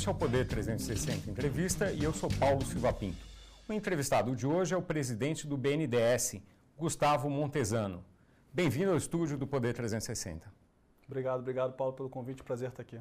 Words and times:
Este 0.00 0.08
é 0.08 0.12
o 0.12 0.14
Poder 0.14 0.46
360 0.46 1.30
Entrevista 1.30 1.92
e 1.92 2.02
eu 2.02 2.10
sou 2.14 2.30
Paulo 2.38 2.64
Silva 2.64 2.90
Pinto. 2.90 3.18
O 3.68 3.72
entrevistado 3.74 4.34
de 4.34 4.46
hoje 4.46 4.72
é 4.72 4.76
o 4.78 4.80
presidente 4.80 5.46
do 5.46 5.58
BNDES, 5.58 6.40
Gustavo 6.74 7.28
Montesano. 7.28 8.02
Bem-vindo 8.50 8.92
ao 8.92 8.96
estúdio 8.96 9.36
do 9.36 9.46
Poder 9.46 9.74
360. 9.74 10.50
Obrigado, 11.06 11.40
obrigado, 11.40 11.74
Paulo, 11.74 11.92
pelo 11.92 12.08
convite. 12.08 12.42
Prazer 12.42 12.70
estar 12.70 12.80
aqui. 12.80 12.98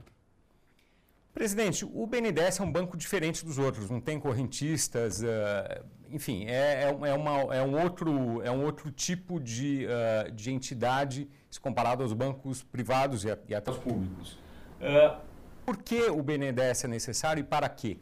Presidente, 1.33 1.85
o 1.85 2.05
BNDES 2.05 2.59
é 2.59 2.63
um 2.63 2.69
banco 2.69 2.97
diferente 2.97 3.45
dos 3.45 3.57
outros, 3.57 3.89
não 3.89 4.01
tem 4.01 4.19
correntistas, 4.19 5.21
uh, 5.21 5.85
enfim, 6.09 6.47
é, 6.47 6.83
é, 6.83 6.89
é, 6.89 7.13
uma, 7.13 7.55
é, 7.55 7.63
um 7.63 7.81
outro, 7.81 8.41
é 8.41 8.51
um 8.51 8.65
outro 8.65 8.91
tipo 8.91 9.39
de, 9.39 9.85
uh, 9.85 10.29
de 10.33 10.51
entidade 10.51 11.29
se 11.49 11.61
comparado 11.61 12.03
aos 12.03 12.11
bancos 12.11 12.61
privados 12.61 13.23
e, 13.23 13.31
a, 13.31 13.37
e 13.47 13.55
até 13.55 13.71
os 13.71 13.77
públicos. 13.77 14.37
Uh, 14.81 15.28
por 15.69 15.77
que 15.77 16.09
o 16.09 16.23
BNDES 16.23 16.85
é 16.85 16.87
necessário 16.87 17.41
e 17.41 17.43
para 17.43 17.69
quê? 17.69 17.99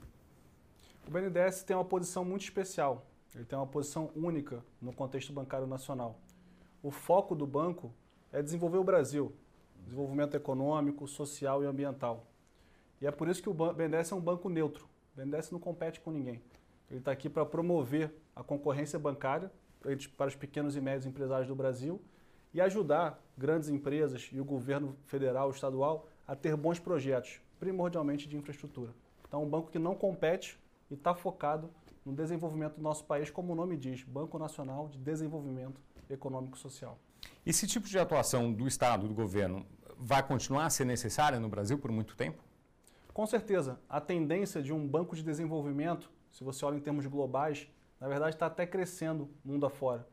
O 1.05 1.11
BNDES 1.11 1.63
tem 1.63 1.75
uma 1.75 1.83
posição 1.83 2.23
muito 2.23 2.43
especial, 2.43 3.05
ele 3.35 3.43
tem 3.43 3.59
uma 3.59 3.67
posição 3.67 4.09
única 4.15 4.63
no 4.81 4.93
contexto 4.93 5.33
bancário 5.33 5.67
nacional. 5.67 6.17
O 6.81 6.91
foco 6.91 7.35
do 7.35 7.45
banco 7.45 7.93
é 8.31 8.41
desenvolver 8.41 8.77
o 8.77 8.85
Brasil, 8.85 9.35
desenvolvimento 9.83 10.37
econômico, 10.37 11.09
social 11.09 11.61
e 11.61 11.65
ambiental. 11.65 12.25
E 13.01 13.05
é 13.05 13.11
por 13.11 13.27
isso 13.27 13.43
que 13.43 13.49
o 13.49 13.53
BNDES 13.53 14.13
é 14.13 14.15
um 14.15 14.21
banco 14.21 14.47
neutro. 14.47 14.87
O 15.13 15.19
BNDES 15.19 15.51
não 15.51 15.59
compete 15.59 15.99
com 15.99 16.09
ninguém. 16.09 16.41
Ele 16.89 16.99
está 16.99 17.11
aqui 17.11 17.29
para 17.29 17.45
promover 17.45 18.13
a 18.33 18.41
concorrência 18.43 18.97
bancária 18.97 19.51
para 20.15 20.27
os 20.27 20.35
pequenos 20.37 20.77
e 20.77 20.79
médios 20.79 21.05
empresários 21.05 21.49
do 21.49 21.55
Brasil 21.55 22.01
e 22.53 22.61
ajudar 22.61 23.21
grandes 23.37 23.67
empresas 23.67 24.29
e 24.31 24.39
o 24.39 24.45
governo 24.45 24.95
federal, 25.03 25.51
estadual 25.51 26.07
a 26.25 26.33
ter 26.33 26.55
bons 26.55 26.79
projetos, 26.79 27.41
primordialmente 27.59 28.27
de 28.27 28.37
infraestrutura. 28.37 28.93
Então, 29.27 29.43
um 29.43 29.49
banco 29.49 29.71
que 29.71 29.79
não 29.79 29.95
compete 29.95 30.59
e 30.89 30.93
está 30.93 31.13
focado 31.13 31.69
no 32.05 32.13
desenvolvimento 32.13 32.75
do 32.75 32.81
nosso 32.81 33.03
país, 33.03 33.29
como 33.29 33.53
o 33.53 33.55
nome 33.55 33.75
diz, 33.75 34.03
Banco 34.03 34.39
Nacional 34.39 34.87
de 34.87 34.97
Desenvolvimento 34.97 35.81
Econômico 36.09 36.57
e 36.57 36.59
Social. 36.59 36.97
Esse 37.45 37.67
tipo 37.67 37.87
de 37.87 37.99
atuação 37.99 38.51
do 38.53 38.67
Estado, 38.67 39.07
do 39.07 39.13
governo, 39.13 39.65
vai 39.97 40.25
continuar 40.25 40.65
a 40.65 40.69
ser 40.69 40.85
necessária 40.85 41.39
no 41.39 41.49
Brasil 41.49 41.77
por 41.77 41.91
muito 41.91 42.15
tempo? 42.15 42.41
Com 43.13 43.25
certeza, 43.25 43.79
a 43.89 43.99
tendência 43.99 44.61
de 44.61 44.71
um 44.71 44.87
banco 44.87 45.15
de 45.15 45.23
desenvolvimento, 45.23 46.09
se 46.31 46.43
você 46.43 46.63
olha 46.63 46.77
em 46.77 46.81
termos 46.81 47.05
globais, 47.07 47.67
na 47.99 48.07
verdade 48.07 48.35
está 48.35 48.45
até 48.45 48.65
crescendo 48.65 49.29
mundo 49.43 49.65
afora. 49.65 50.07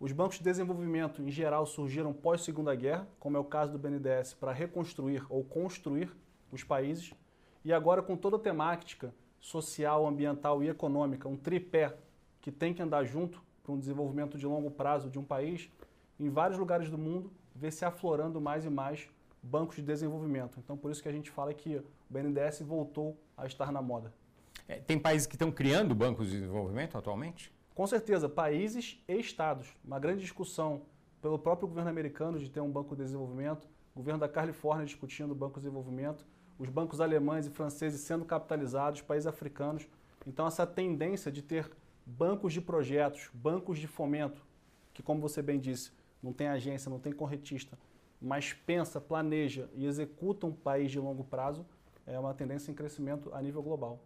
Os 0.00 0.12
bancos 0.12 0.38
de 0.38 0.44
desenvolvimento, 0.44 1.22
em 1.22 1.30
geral, 1.30 1.64
surgiram 1.66 2.12
pós-Segunda 2.12 2.74
Guerra, 2.74 3.06
como 3.18 3.36
é 3.36 3.40
o 3.40 3.44
caso 3.44 3.70
do 3.70 3.78
BNDES, 3.78 4.34
para 4.34 4.52
reconstruir 4.52 5.24
ou 5.28 5.44
construir 5.44 6.10
os 6.52 6.64
países. 6.64 7.12
E 7.64 7.72
agora, 7.72 8.02
com 8.02 8.16
toda 8.16 8.36
a 8.36 8.40
temática 8.40 9.14
social, 9.40 10.06
ambiental 10.06 10.62
e 10.62 10.68
econômica, 10.68 11.28
um 11.28 11.36
tripé 11.36 11.96
que 12.40 12.50
tem 12.50 12.72
que 12.72 12.82
andar 12.82 13.04
junto 13.04 13.42
para 13.62 13.72
um 13.72 13.78
desenvolvimento 13.78 14.38
de 14.38 14.46
longo 14.46 14.70
prazo 14.70 15.10
de 15.10 15.18
um 15.18 15.24
país, 15.24 15.70
em 16.18 16.28
vários 16.28 16.58
lugares 16.58 16.90
do 16.90 16.98
mundo, 16.98 17.32
vê 17.54 17.70
se 17.70 17.84
aflorando 17.84 18.40
mais 18.40 18.64
e 18.64 18.70
mais 18.70 19.08
bancos 19.42 19.76
de 19.76 19.82
desenvolvimento. 19.82 20.58
Então, 20.58 20.76
por 20.76 20.90
isso 20.90 21.02
que 21.02 21.08
a 21.08 21.12
gente 21.12 21.30
fala 21.30 21.52
que 21.54 21.76
o 21.76 21.84
BNDES 22.08 22.60
voltou 22.62 23.16
a 23.36 23.46
estar 23.46 23.72
na 23.72 23.80
moda. 23.80 24.12
É, 24.68 24.76
tem 24.76 24.98
países 24.98 25.26
que 25.26 25.34
estão 25.34 25.50
criando 25.50 25.94
bancos 25.94 26.30
de 26.30 26.40
desenvolvimento 26.40 26.96
atualmente? 26.96 27.52
Com 27.74 27.86
certeza, 27.86 28.28
países 28.28 29.02
e 29.08 29.14
estados. 29.14 29.74
Uma 29.84 29.98
grande 29.98 30.20
discussão 30.20 30.82
pelo 31.22 31.38
próprio 31.38 31.68
governo 31.68 31.90
americano 31.90 32.38
de 32.38 32.48
ter 32.48 32.60
um 32.60 32.70
banco 32.70 32.94
de 32.94 33.02
desenvolvimento, 33.02 33.66
o 33.94 33.98
governo 33.98 34.20
da 34.20 34.28
Califórnia 34.28 34.86
discutindo 34.86 35.32
o 35.32 35.34
banco 35.34 35.54
de 35.54 35.64
desenvolvimento, 35.64 36.26
os 36.60 36.68
bancos 36.68 37.00
alemães 37.00 37.46
e 37.46 37.50
franceses 37.50 38.02
sendo 38.02 38.22
capitalizados, 38.22 39.00
países 39.00 39.26
africanos. 39.26 39.88
Então, 40.26 40.46
essa 40.46 40.66
tendência 40.66 41.32
de 41.32 41.40
ter 41.40 41.70
bancos 42.04 42.52
de 42.52 42.60
projetos, 42.60 43.30
bancos 43.32 43.78
de 43.78 43.86
fomento, 43.86 44.44
que, 44.92 45.02
como 45.02 45.22
você 45.22 45.40
bem 45.40 45.58
disse, 45.58 45.90
não 46.22 46.34
tem 46.34 46.48
agência, 46.48 46.90
não 46.90 47.00
tem 47.00 47.14
corretista, 47.14 47.78
mas 48.20 48.52
pensa, 48.52 49.00
planeja 49.00 49.70
e 49.74 49.86
executa 49.86 50.46
um 50.46 50.52
país 50.52 50.90
de 50.90 51.00
longo 51.00 51.24
prazo, 51.24 51.64
é 52.06 52.18
uma 52.18 52.34
tendência 52.34 52.70
em 52.70 52.74
crescimento 52.74 53.30
a 53.32 53.40
nível 53.40 53.62
global. 53.62 53.98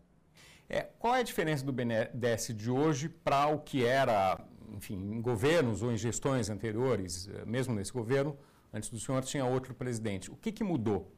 É, 0.69 0.83
qual 1.01 1.17
é 1.17 1.21
a 1.21 1.25
diferença 1.25 1.65
do 1.65 1.73
BNDES 1.73 2.55
de 2.55 2.71
hoje 2.71 3.09
para 3.09 3.49
o 3.49 3.59
que 3.59 3.85
era, 3.85 4.39
enfim, 4.73 4.95
em 4.95 5.21
governos 5.21 5.83
ou 5.83 5.91
em 5.91 5.97
gestões 5.97 6.49
anteriores, 6.49 7.29
eh, 7.29 7.45
mesmo 7.45 7.75
nesse 7.75 7.93
governo, 7.93 8.39
antes 8.73 8.89
do 8.91 8.99
senhor 8.99 9.25
tinha 9.25 9.45
outro 9.45 9.75
presidente. 9.75 10.31
O 10.31 10.37
que, 10.37 10.53
que 10.53 10.63
mudou? 10.63 11.13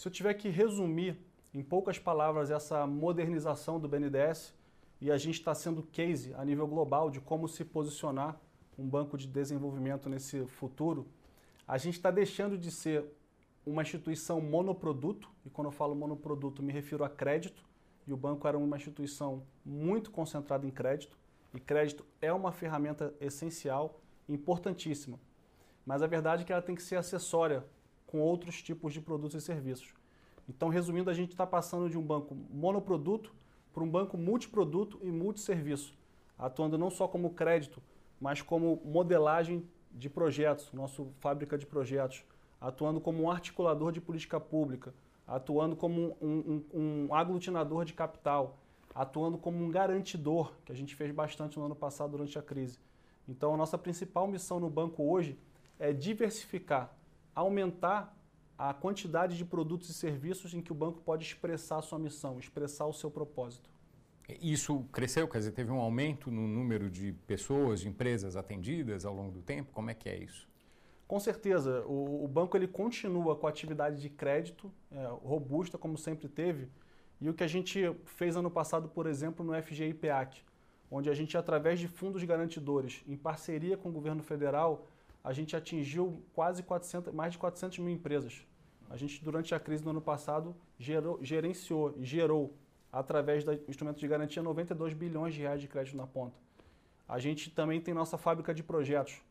Se 0.00 0.08
eu 0.08 0.12
tiver 0.12 0.32
que 0.32 0.48
resumir 0.48 1.18
em 1.52 1.62
poucas 1.62 1.98
palavras 1.98 2.50
essa 2.50 2.86
modernização 2.86 3.78
do 3.78 3.86
BNDES, 3.86 4.54
e 4.98 5.10
a 5.10 5.18
gente 5.18 5.34
está 5.34 5.54
sendo 5.54 5.82
case 5.82 6.32
a 6.38 6.42
nível 6.42 6.66
global 6.66 7.10
de 7.10 7.20
como 7.20 7.46
se 7.46 7.66
posicionar 7.66 8.40
um 8.78 8.88
banco 8.88 9.18
de 9.18 9.26
desenvolvimento 9.26 10.08
nesse 10.08 10.46
futuro, 10.46 11.06
a 11.68 11.76
gente 11.76 11.96
está 11.96 12.10
deixando 12.10 12.56
de 12.56 12.70
ser 12.70 13.04
uma 13.66 13.82
instituição 13.82 14.40
monoproduto, 14.40 15.28
e 15.44 15.50
quando 15.50 15.66
eu 15.66 15.70
falo 15.70 15.94
monoproduto 15.94 16.62
me 16.62 16.72
refiro 16.72 17.04
a 17.04 17.10
crédito, 17.10 17.62
e 18.06 18.12
o 18.14 18.16
banco 18.16 18.48
era 18.48 18.56
uma 18.56 18.78
instituição 18.78 19.42
muito 19.62 20.10
concentrada 20.10 20.66
em 20.66 20.70
crédito, 20.70 21.18
e 21.52 21.60
crédito 21.60 22.06
é 22.22 22.32
uma 22.32 22.52
ferramenta 22.52 23.14
essencial, 23.20 24.00
importantíssima. 24.26 25.20
Mas 25.84 26.00
a 26.00 26.06
verdade 26.06 26.42
é 26.42 26.46
que 26.46 26.52
ela 26.54 26.62
tem 26.62 26.74
que 26.74 26.82
ser 26.82 26.96
acessória 26.96 27.66
com 28.10 28.20
outros 28.20 28.60
tipos 28.60 28.92
de 28.92 29.00
produtos 29.00 29.40
e 29.40 29.40
serviços. 29.40 29.94
Então, 30.48 30.68
resumindo, 30.68 31.08
a 31.08 31.14
gente 31.14 31.30
está 31.30 31.46
passando 31.46 31.88
de 31.88 31.96
um 31.96 32.02
banco 32.02 32.34
monoproduto 32.34 33.32
para 33.72 33.84
um 33.84 33.88
banco 33.88 34.18
multiproduto 34.18 34.98
e 35.00 35.10
multisserviço, 35.12 35.96
atuando 36.36 36.76
não 36.76 36.90
só 36.90 37.06
como 37.06 37.30
crédito, 37.30 37.80
mas 38.20 38.42
como 38.42 38.82
modelagem 38.84 39.64
de 39.92 40.10
projetos, 40.10 40.72
nosso 40.72 41.12
fábrica 41.20 41.56
de 41.56 41.66
projetos, 41.66 42.24
atuando 42.60 43.00
como 43.00 43.22
um 43.22 43.30
articulador 43.30 43.92
de 43.92 44.00
política 44.00 44.40
pública, 44.40 44.92
atuando 45.24 45.76
como 45.76 46.16
um, 46.20 46.64
um, 46.74 47.06
um 47.08 47.14
aglutinador 47.14 47.84
de 47.84 47.94
capital, 47.94 48.58
atuando 48.92 49.38
como 49.38 49.64
um 49.64 49.70
garantidor, 49.70 50.52
que 50.64 50.72
a 50.72 50.74
gente 50.74 50.96
fez 50.96 51.12
bastante 51.12 51.56
no 51.56 51.66
ano 51.66 51.76
passado 51.76 52.10
durante 52.10 52.36
a 52.36 52.42
crise. 52.42 52.80
Então, 53.28 53.54
a 53.54 53.56
nossa 53.56 53.78
principal 53.78 54.26
missão 54.26 54.58
no 54.58 54.68
banco 54.68 55.04
hoje 55.04 55.38
é 55.78 55.92
diversificar, 55.92 56.92
aumentar 57.34 58.16
a 58.58 58.74
quantidade 58.74 59.36
de 59.36 59.44
produtos 59.44 59.88
e 59.88 59.94
serviços 59.94 60.52
em 60.52 60.60
que 60.60 60.70
o 60.70 60.74
banco 60.74 61.00
pode 61.00 61.24
expressar 61.24 61.78
a 61.78 61.82
sua 61.82 61.98
missão, 61.98 62.38
expressar 62.38 62.86
o 62.86 62.92
seu 62.92 63.10
propósito. 63.10 63.70
Isso 64.40 64.84
cresceu, 64.92 65.26
quer 65.26 65.38
dizer, 65.38 65.52
teve 65.52 65.72
um 65.72 65.80
aumento 65.80 66.30
no 66.30 66.46
número 66.46 66.90
de 66.90 67.12
pessoas, 67.26 67.80
de 67.80 67.88
empresas 67.88 68.36
atendidas 68.36 69.04
ao 69.04 69.14
longo 69.14 69.32
do 69.32 69.42
tempo? 69.42 69.72
Como 69.72 69.90
é 69.90 69.94
que 69.94 70.08
é 70.08 70.16
isso? 70.16 70.48
Com 71.08 71.18
certeza, 71.18 71.84
o, 71.86 72.24
o 72.24 72.28
banco 72.28 72.56
ele 72.56 72.68
continua 72.68 73.34
com 73.34 73.46
a 73.46 73.50
atividade 73.50 74.00
de 74.00 74.08
crédito 74.08 74.70
é, 74.92 75.06
robusta, 75.24 75.76
como 75.76 75.98
sempre 75.98 76.28
teve, 76.28 76.68
e 77.20 77.28
o 77.28 77.34
que 77.34 77.42
a 77.42 77.48
gente 77.48 77.92
fez 78.04 78.36
ano 78.36 78.50
passado, 78.50 78.88
por 78.88 79.06
exemplo, 79.06 79.44
no 79.44 79.60
FGI 79.60 79.92
PEAC, 79.94 80.42
onde 80.90 81.10
a 81.10 81.14
gente, 81.14 81.36
através 81.36 81.80
de 81.80 81.88
fundos 81.88 82.22
garantidores, 82.24 83.02
em 83.06 83.16
parceria 83.16 83.76
com 83.76 83.88
o 83.88 83.92
governo 83.92 84.22
federal, 84.22 84.86
a 85.22 85.32
gente 85.32 85.54
atingiu 85.54 86.22
quase 86.32 86.62
400, 86.62 87.12
mais 87.12 87.32
de 87.32 87.38
400 87.38 87.78
mil 87.78 87.90
empresas. 87.90 88.46
A 88.88 88.96
gente, 88.96 89.22
durante 89.22 89.54
a 89.54 89.60
crise 89.60 89.84
do 89.84 89.90
ano 89.90 90.00
passado, 90.00 90.56
gerou, 90.78 91.18
gerenciou 91.22 91.94
gerou 92.00 92.54
através 92.92 93.44
do 93.44 93.52
instrumento 93.68 94.00
de 94.00 94.08
garantia, 94.08 94.42
92 94.42 94.94
bilhões 94.94 95.34
de 95.34 95.42
reais 95.42 95.60
de 95.60 95.68
crédito 95.68 95.96
na 95.96 96.06
ponta. 96.06 96.36
A 97.08 97.18
gente 97.18 97.50
também 97.50 97.80
tem 97.80 97.94
nossa 97.94 98.18
fábrica 98.18 98.52
de 98.52 98.62
projetos, 98.62 99.22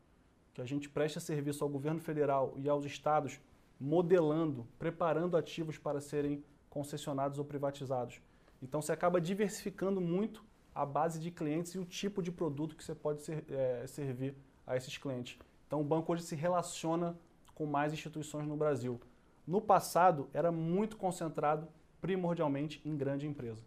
que 0.54 0.62
a 0.62 0.64
gente 0.64 0.88
presta 0.88 1.20
serviço 1.20 1.62
ao 1.62 1.70
governo 1.70 2.00
federal 2.00 2.54
e 2.56 2.68
aos 2.68 2.84
estados, 2.84 3.40
modelando, 3.78 4.66
preparando 4.78 5.36
ativos 5.36 5.78
para 5.78 6.00
serem 6.00 6.42
concessionados 6.68 7.38
ou 7.38 7.44
privatizados. 7.44 8.20
Então 8.62 8.80
você 8.80 8.92
acaba 8.92 9.20
diversificando 9.20 10.00
muito 10.00 10.44
a 10.74 10.86
base 10.86 11.18
de 11.18 11.30
clientes 11.30 11.74
e 11.74 11.78
o 11.78 11.84
tipo 11.84 12.22
de 12.22 12.30
produto 12.30 12.76
que 12.76 12.84
você 12.84 12.94
pode 12.94 13.22
ser, 13.22 13.44
é, 13.50 13.86
servir 13.86 14.34
a 14.66 14.76
esses 14.76 14.96
clientes. 14.96 15.38
Então 15.70 15.80
o 15.80 15.84
banco 15.84 16.12
hoje 16.12 16.24
se 16.24 16.34
relaciona 16.34 17.16
com 17.54 17.64
mais 17.64 17.92
instituições 17.92 18.44
no 18.44 18.56
Brasil. 18.56 19.00
No 19.46 19.60
passado 19.60 20.28
era 20.34 20.50
muito 20.50 20.96
concentrado 20.96 21.68
primordialmente 22.00 22.82
em 22.84 22.96
grande 22.96 23.24
empresa. 23.24 23.64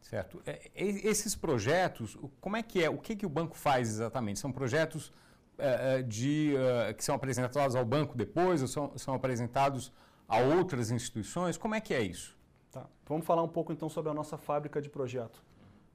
Certo. 0.00 0.40
É, 0.46 0.70
esses 0.74 1.36
projetos, 1.36 2.16
como 2.40 2.56
é 2.56 2.62
que 2.62 2.82
é? 2.82 2.88
O 2.88 2.96
que, 2.96 3.14
que 3.14 3.26
o 3.26 3.28
banco 3.28 3.58
faz 3.58 3.90
exatamente? 3.90 4.38
São 4.38 4.50
projetos 4.50 5.12
é, 5.58 5.98
é, 5.98 6.02
de, 6.02 6.54
que 6.96 7.04
são 7.04 7.14
apresentados 7.14 7.76
ao 7.76 7.84
banco 7.84 8.16
depois 8.16 8.62
ou 8.62 8.68
são, 8.68 8.96
são 8.96 9.12
apresentados 9.12 9.92
a 10.26 10.38
outras 10.38 10.90
instituições? 10.90 11.58
Como 11.58 11.74
é 11.74 11.80
que 11.82 11.92
é 11.92 12.00
isso? 12.00 12.38
Tá. 12.72 12.86
Vamos 13.04 13.26
falar 13.26 13.42
um 13.42 13.48
pouco 13.48 13.70
então 13.70 13.90
sobre 13.90 14.10
a 14.10 14.14
nossa 14.14 14.38
fábrica 14.38 14.80
de 14.80 14.88
projeto. 14.88 15.44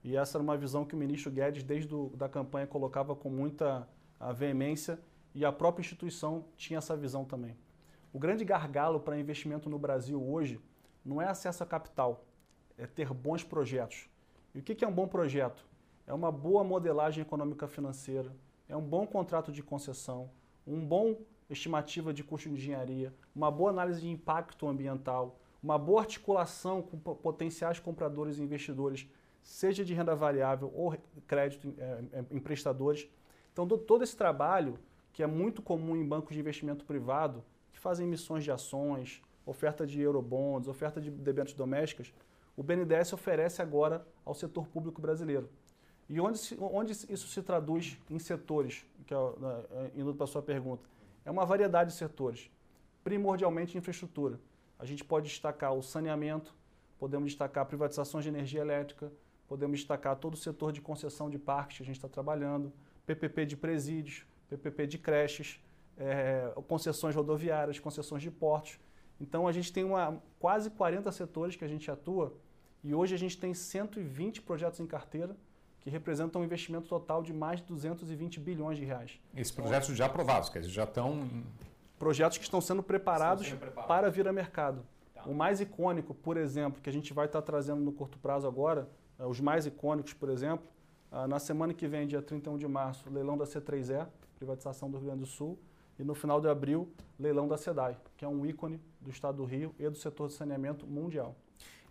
E 0.04 0.16
essa 0.16 0.38
era 0.38 0.44
uma 0.44 0.58
visão 0.58 0.86
que 0.86 0.94
o 0.94 0.98
ministro 0.98 1.32
Guedes, 1.32 1.64
desde 1.64 1.92
a 1.96 2.16
da 2.16 2.30
campanha, 2.30 2.68
colocava 2.68 3.16
com 3.16 3.32
muita 3.32 3.88
veemência 4.32 5.00
e 5.34 5.44
a 5.44 5.52
própria 5.52 5.82
instituição 5.82 6.46
tinha 6.56 6.78
essa 6.78 6.96
visão 6.96 7.26
também. 7.26 7.58
O 8.14 8.20
grande 8.20 8.44
gargalo 8.44 9.00
para 9.00 9.20
investimento 9.20 9.70
no 9.70 9.80
Brasil 9.80 10.22
hoje 10.22 10.60
não 11.04 11.22
é 11.22 11.28
acesso 11.28 11.64
a 11.64 11.66
capital, 11.66 12.26
é 12.78 12.86
ter 12.86 13.14
bons 13.14 13.44
projetos. 13.44 14.10
E 14.54 14.60
o 14.60 14.62
que 14.62 14.84
é 14.84 14.88
um 14.88 14.94
bom 14.94 15.08
projeto? 15.08 15.66
É 16.06 16.14
uma 16.14 16.32
boa 16.32 16.64
modelagem 16.64 17.22
econômica 17.22 17.68
financeira, 17.68 18.36
é 18.68 18.76
um 18.76 18.82
bom 18.82 19.08
contrato 19.08 19.52
de 19.52 19.64
concessão, 19.64 20.30
um 20.68 20.86
bom 20.86 21.18
estimativa 21.50 22.14
de 22.14 22.24
custo 22.24 22.50
de 22.50 22.56
engenharia, 22.56 23.14
uma 23.36 23.50
boa 23.50 23.70
análise 23.70 24.02
de 24.02 24.10
impacto 24.10 24.68
ambiental, 24.68 25.40
uma 25.62 25.78
boa 25.78 26.02
articulação 26.02 26.82
com 26.82 26.98
potenciais 26.98 27.80
compradores 27.80 28.38
e 28.38 28.42
investidores, 28.42 29.08
seja 29.42 29.86
de 29.86 29.94
renda 29.94 30.16
variável 30.16 30.72
ou 30.76 30.98
crédito 31.28 31.74
é, 31.78 32.26
emprestadores. 32.32 33.08
Então, 33.52 33.68
todo 33.68 34.04
esse 34.04 34.16
trabalho, 34.16 34.80
que 35.12 35.22
é 35.22 35.28
muito 35.28 35.62
comum 35.62 35.96
em 35.96 36.06
bancos 36.06 36.34
de 36.34 36.40
investimento 36.40 36.86
privado, 36.86 37.44
que 37.72 37.80
fazem 37.80 38.08
emissões 38.08 38.44
de 38.44 38.52
ações, 38.52 39.22
oferta 39.46 39.86
de 39.86 40.00
eurobonds, 40.00 40.68
oferta 40.68 41.02
de 41.02 41.12
debêntures 41.12 41.58
domésticas, 41.58 42.14
o 42.56 42.64
BNDES 42.64 43.14
oferece 43.14 43.62
agora 43.62 44.06
ao 44.26 44.34
setor 44.34 44.68
público 44.68 45.02
brasileiro. 45.02 45.50
E 46.08 46.20
onde, 46.20 46.40
onde 46.60 46.92
isso 46.92 47.28
se 47.28 47.42
traduz 47.42 47.98
em 48.10 48.20
setores, 48.20 48.86
que 49.06 49.14
é, 49.14 49.18
é, 49.18 49.92
indo 49.96 50.14
para 50.14 50.26
a 50.26 50.28
sua 50.28 50.42
pergunta? 50.42 50.84
É 51.24 51.32
uma 51.32 51.46
variedade 51.46 51.92
de 51.92 51.98
setores, 51.98 52.52
primordialmente 53.04 53.78
infraestrutura. 53.78 54.40
A 54.78 54.86
gente 54.86 55.04
pode 55.04 55.30
destacar 55.30 55.74
o 55.74 55.82
saneamento, 55.82 56.54
podemos 57.00 57.32
destacar 57.32 57.66
privatizações 57.66 58.24
de 58.24 58.30
energia 58.30 58.62
elétrica, 58.62 59.12
podemos 59.48 59.80
destacar 59.80 60.16
todo 60.18 60.34
o 60.34 60.38
setor 60.38 60.72
de 60.72 60.82
concessão 60.82 61.30
de 61.30 61.40
parques 61.40 61.78
que 61.78 61.84
a 61.84 61.86
gente 61.86 61.96
está 61.96 62.10
trabalhando, 62.10 62.74
PPP 63.06 63.46
de 63.46 63.58
presídios, 63.58 64.26
PPP 64.50 64.88
de 64.88 64.98
creches, 64.98 65.60
é, 65.98 66.54
concessões 66.68 67.16
rodoviárias, 67.16 67.80
concessões 67.80 68.22
de 68.22 68.32
portos. 68.32 68.80
Então 69.20 69.48
a 69.48 69.52
gente 69.52 69.72
tem 69.72 69.84
uma, 69.84 70.22
quase 70.40 70.70
40 70.72 71.12
setores 71.12 71.56
que 71.56 71.64
a 71.64 71.68
gente 71.68 71.90
atua 71.90 72.36
e 72.84 72.94
hoje 72.94 73.14
a 73.14 73.18
gente 73.18 73.38
tem 73.38 73.54
120 73.54 74.42
projetos 74.42 74.80
em 74.80 74.88
carteira 74.88 75.36
que 75.80 75.90
representam 75.90 76.42
um 76.42 76.46
investimento 76.46 76.88
total 76.88 77.24
de 77.24 77.34
mais 77.34 77.60
de 77.60 77.68
220 77.68 78.40
bilhões 78.40 78.78
de 78.78 78.86
reais. 78.86 79.20
Esses 79.36 79.52
projetos 79.52 79.96
já 79.96 80.06
aprovados, 80.06 80.50
quer 80.50 80.60
dizer, 80.60 80.72
já 80.72 80.84
estão... 80.84 81.44
Projetos 81.98 82.38
que 82.40 82.44
estão 82.44 82.60
sendo 82.60 82.82
preparados, 82.82 83.44
estão 83.44 83.60
sendo 83.60 83.68
preparados. 83.68 83.88
para 83.88 84.10
vir 84.10 84.28
a 84.28 84.34
mercado. 84.34 84.84
Tá. 85.14 85.24
O 85.26 85.34
mais 85.36 85.62
icônico, 85.62 86.14
por 86.16 86.36
exemplo, 86.38 86.82
que 86.82 86.90
a 86.90 86.94
gente 86.94 87.14
vai 87.14 87.28
estar 87.28 87.42
trazendo 87.44 87.82
no 87.82 87.92
curto 87.92 88.18
prazo 88.18 88.48
agora, 88.48 88.90
eh, 89.20 89.26
os 89.26 89.40
mais 89.40 89.68
icônicos, 89.68 90.14
por 90.14 90.30
exemplo, 90.30 90.68
ah, 91.12 91.28
na 91.28 91.40
semana 91.40 91.74
que 91.74 91.88
vem, 91.88 92.08
dia 92.08 92.22
31 92.22 92.58
de 92.58 92.68
março, 92.68 93.10
leilão 93.10 93.38
da 93.38 93.46
C3E, 93.46 94.08
privatização 94.36 94.90
do 94.90 94.98
Rio 94.98 95.08
Grande 95.08 95.22
do 95.22 95.28
Sul, 95.28 95.60
e 96.00 96.04
no 96.04 96.16
final 96.16 96.40
de 96.40 96.48
abril, 96.48 96.92
leilão 97.20 97.48
da 97.48 97.58
SEDAI, 97.58 97.98
que 98.18 98.26
é 98.26 98.28
um 98.28 98.46
ícone 98.46 98.82
do 99.00 99.10
estado 99.10 99.38
do 99.38 99.46
Rio 99.46 99.76
e 99.78 99.88
do 99.90 99.98
setor 99.98 100.30
de 100.30 100.34
saneamento 100.34 100.88
mundial. 100.88 101.36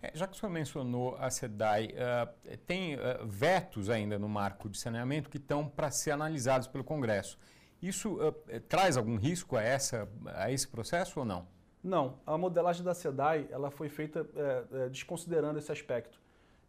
É, 0.01 0.11
já 0.15 0.25
que 0.27 0.35
o 0.35 0.39
senhor 0.39 0.51
mencionou 0.51 1.15
a 1.17 1.29
SEDAI, 1.29 1.93
uh, 1.93 2.57
tem 2.65 2.95
uh, 2.95 2.99
vetos 3.25 3.89
ainda 3.89 4.17
no 4.17 4.27
marco 4.27 4.67
de 4.67 4.77
saneamento 4.79 5.29
que 5.29 5.37
estão 5.37 5.67
para 5.67 5.91
ser 5.91 6.11
analisados 6.11 6.67
pelo 6.67 6.83
Congresso. 6.83 7.37
Isso 7.81 8.15
uh, 8.15 8.31
traz 8.67 8.97
algum 8.97 9.15
risco 9.15 9.55
a, 9.55 9.61
essa, 9.61 10.09
a 10.33 10.51
esse 10.51 10.67
processo 10.67 11.19
ou 11.19 11.25
não? 11.25 11.47
Não. 11.83 12.19
A 12.25 12.37
modelagem 12.37 12.83
da 12.83 12.93
SEDAI 12.93 13.47
ela 13.49 13.71
foi 13.71 13.89
feita 13.89 14.27
é, 14.35 14.63
é, 14.85 14.89
desconsiderando 14.89 15.57
esse 15.57 15.71
aspecto. 15.71 16.19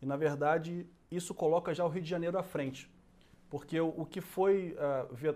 E, 0.01 0.07
na 0.07 0.17
verdade, 0.17 0.87
isso 1.17 1.35
coloca 1.35 1.75
já 1.75 1.85
o 1.85 1.89
Rio 1.89 2.03
de 2.03 2.09
Janeiro 2.09 2.39
à 2.39 2.43
frente. 2.43 2.91
Porque 3.51 3.79
o, 3.81 3.89
o 3.89 4.07
que 4.07 4.21
foi 4.21 4.77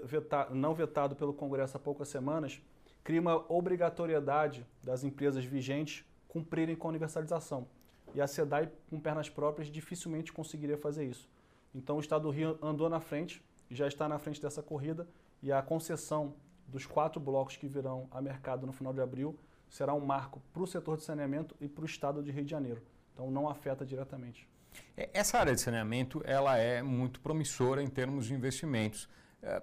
veta, 0.04 0.48
não 0.50 0.74
vetado 0.74 1.14
pelo 1.14 1.34
Congresso 1.34 1.76
há 1.76 1.80
poucas 1.80 2.08
semanas 2.08 2.60
cria 3.04 3.20
uma 3.20 3.44
obrigatoriedade 3.52 4.66
das 4.82 5.04
empresas 5.04 5.44
vigentes 5.44 6.04
cumprirem 6.26 6.74
com 6.74 6.88
a 6.88 6.90
universalização. 6.90 7.68
E 8.14 8.20
a 8.20 8.26
SEDAI, 8.26 8.70
com 8.90 8.98
pernas 8.98 9.28
próprias, 9.28 9.68
dificilmente 9.68 10.32
conseguiria 10.32 10.76
fazer 10.76 11.04
isso. 11.04 11.28
Então 11.74 11.98
o 11.98 12.00
Estado 12.00 12.22
do 12.22 12.30
Rio 12.30 12.58
andou 12.62 12.88
na 12.88 12.98
frente, 12.98 13.44
já 13.70 13.86
está 13.86 14.08
na 14.08 14.18
frente 14.18 14.40
dessa 14.40 14.62
corrida, 14.62 15.06
e 15.42 15.52
a 15.52 15.62
concessão 15.62 16.34
dos 16.66 16.84
quatro 16.84 17.20
blocos 17.20 17.56
que 17.56 17.68
virão 17.68 18.08
a 18.10 18.20
mercado 18.20 18.66
no 18.66 18.72
final 18.72 18.92
de 18.92 19.00
abril 19.00 19.38
será 19.68 19.94
um 19.94 20.00
marco 20.00 20.40
para 20.52 20.62
o 20.62 20.66
setor 20.66 20.96
de 20.96 21.04
saneamento 21.04 21.54
e 21.60 21.68
para 21.68 21.82
o 21.82 21.86
Estado 21.86 22.22
de 22.22 22.30
Rio 22.30 22.44
de 22.44 22.50
Janeiro. 22.50 22.82
Então 23.12 23.30
não 23.30 23.48
afeta 23.48 23.84
diretamente. 23.84 24.48
É, 24.96 25.10
essa 25.12 25.38
área 25.38 25.54
de 25.54 25.60
saneamento 25.60 26.22
ela 26.24 26.56
é 26.56 26.82
muito 26.82 27.20
promissora 27.20 27.82
em 27.82 27.88
termos 27.88 28.26
de 28.26 28.34
investimentos. 28.34 29.08
É, 29.42 29.62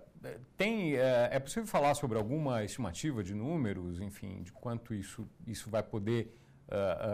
tem, 0.57 0.95
é, 0.95 1.29
é 1.31 1.39
possível 1.39 1.67
falar 1.67 1.93
sobre 1.95 2.17
alguma 2.17 2.63
estimativa 2.63 3.23
de 3.23 3.33
números, 3.33 3.99
enfim, 3.99 4.43
de 4.43 4.51
quanto 4.51 4.93
isso, 4.93 5.27
isso 5.47 5.69
vai 5.69 5.83
poder 5.83 6.37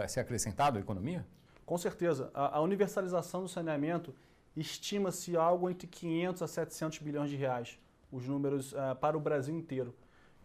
ser 0.08 0.22
acrescentado 0.22 0.78
à 0.78 0.82
economia? 0.82 1.28
Com 1.66 1.78
certeza. 1.78 2.32
A, 2.34 2.62
universalização 2.62 3.42
do 3.42 3.50
saneamento 3.50 4.16
estima-se 4.56 5.36
algo 5.36 5.70
entre 5.70 5.86
500 5.86 6.42
a 6.44 6.48
700 6.48 7.00
bilhões 7.00 7.30
de 7.30 7.36
reais, 7.36 7.78
os 8.10 8.26
números 8.26 8.74
para 9.02 9.18
o 9.18 9.20
Brasil 9.20 9.54
inteiro. 9.54 9.94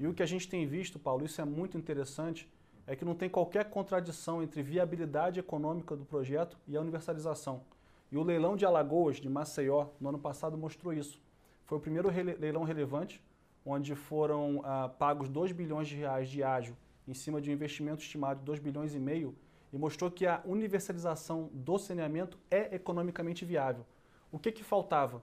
E 0.01 0.07
o 0.07 0.15
que 0.15 0.23
a 0.23 0.27
gente 0.27 0.49
tem 0.49 0.67
visto, 0.67 0.99
Paulo, 0.99 1.25
isso 1.25 1.41
é 1.41 1.45
muito 1.45 1.79
interessante, 1.79 2.51
é 2.87 2.95
que 2.95 3.05
não 3.05 3.15
tem 3.15 3.29
qualquer 3.29 3.71
contradição 3.71 4.43
entre 4.43 4.63
viabilidade 4.63 5.41
econômica 5.41 5.97
do 5.97 6.05
projeto 6.05 6.59
e 6.67 6.77
a 6.77 6.81
universalização. 6.81 7.63
E 8.11 8.17
o 8.17 8.23
leilão 8.23 8.57
de 8.57 8.67
Alagoas, 8.67 9.17
de 9.17 9.29
Maceió, 9.29 9.89
no 10.01 10.11
ano 10.11 10.19
passado 10.19 10.57
mostrou 10.57 10.93
isso. 10.93 11.21
Foi 11.65 11.79
o 11.79 11.81
primeiro 11.81 12.09
leilão 12.39 12.63
relevante, 12.63 13.23
onde 13.65 13.95
foram 13.95 14.61
ah, 14.65 14.91
pagos 14.99 15.29
2 15.29 15.53
bilhões 15.53 15.89
de 15.89 15.97
reais 15.97 16.29
de 16.29 16.43
ágio 16.43 16.77
em 17.09 17.15
cima 17.15 17.41
de 17.41 17.51
um 17.51 17.53
investimento 17.53 18.03
estimado 18.03 18.41
de 18.41 18.47
2 18.47 18.59
bilhões 18.59 18.95
e 18.95 18.99
meio 18.99 19.35
e 19.73 19.79
mostrou 19.79 20.11
que 20.11 20.27
a 20.27 20.41
universalização 20.45 21.51
do 21.53 21.79
saneamento 21.79 22.39
é 22.51 22.75
economicamente 22.77 23.45
viável. 23.45 23.85
O 24.31 24.39
que, 24.39 24.53
que 24.53 24.63
faltava? 24.63 25.23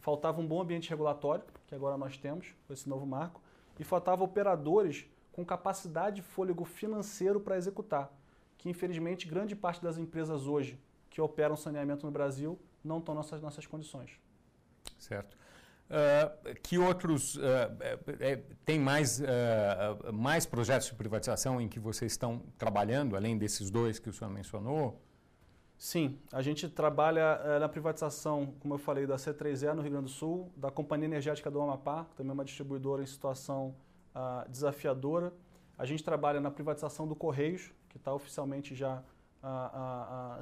Faltava 0.00 0.40
um 0.40 0.46
bom 0.46 0.60
ambiente 0.60 0.90
regulatório, 0.90 1.44
que 1.68 1.74
agora 1.74 1.96
nós 1.96 2.16
temos 2.16 2.54
com 2.66 2.72
esse 2.72 2.88
novo 2.88 3.06
marco, 3.06 3.40
e 3.78 3.84
faltava 3.84 4.24
operadores 4.24 5.06
com 5.32 5.44
capacidade 5.44 6.20
e 6.20 6.22
fôlego 6.22 6.64
financeiro 6.64 7.40
para 7.40 7.56
executar, 7.56 8.12
que 8.58 8.68
infelizmente 8.68 9.26
grande 9.26 9.56
parte 9.56 9.82
das 9.82 9.96
empresas 9.98 10.46
hoje 10.46 10.78
que 11.08 11.20
operam 11.20 11.56
saneamento 11.56 12.06
no 12.06 12.12
Brasil 12.12 12.58
não 12.84 12.98
estão 12.98 13.14
nessas 13.14 13.40
nossas 13.40 13.66
condições. 13.66 14.20
Certo. 14.98 15.36
Uh, 15.92 16.54
que 16.62 16.78
outros. 16.78 17.36
Uh, 17.36 17.40
tem 18.64 18.78
mais, 18.78 19.20
uh, 19.20 20.12
mais 20.12 20.46
projetos 20.46 20.88
de 20.88 20.94
privatização 20.94 21.60
em 21.60 21.68
que 21.68 21.78
vocês 21.78 22.12
estão 22.12 22.42
trabalhando, 22.56 23.14
além 23.14 23.36
desses 23.36 23.70
dois 23.70 23.98
que 23.98 24.08
o 24.08 24.12
senhor 24.12 24.30
mencionou? 24.30 25.02
Sim, 25.76 26.18
a 26.32 26.40
gente 26.40 26.68
trabalha 26.68 27.58
na 27.58 27.68
privatização, 27.68 28.54
como 28.60 28.74
eu 28.74 28.78
falei, 28.78 29.04
da 29.04 29.16
C3E 29.16 29.74
no 29.74 29.82
Rio 29.82 29.90
Grande 29.90 30.06
do 30.06 30.10
Sul, 30.12 30.52
da 30.56 30.70
Companhia 30.70 31.06
Energética 31.06 31.50
do 31.50 31.60
Amapá, 31.60 32.06
também 32.16 32.30
é 32.30 32.34
uma 32.34 32.44
distribuidora 32.44 33.02
em 33.02 33.06
situação 33.06 33.74
desafiadora. 34.48 35.32
A 35.78 35.84
gente 35.84 36.02
trabalha 36.04 36.40
na 36.40 36.50
privatização 36.50 37.06
do 37.06 37.14
Correios, 37.14 37.72
que 37.88 37.96
está 37.96 38.12
oficialmente 38.12 38.74
já 38.74 39.02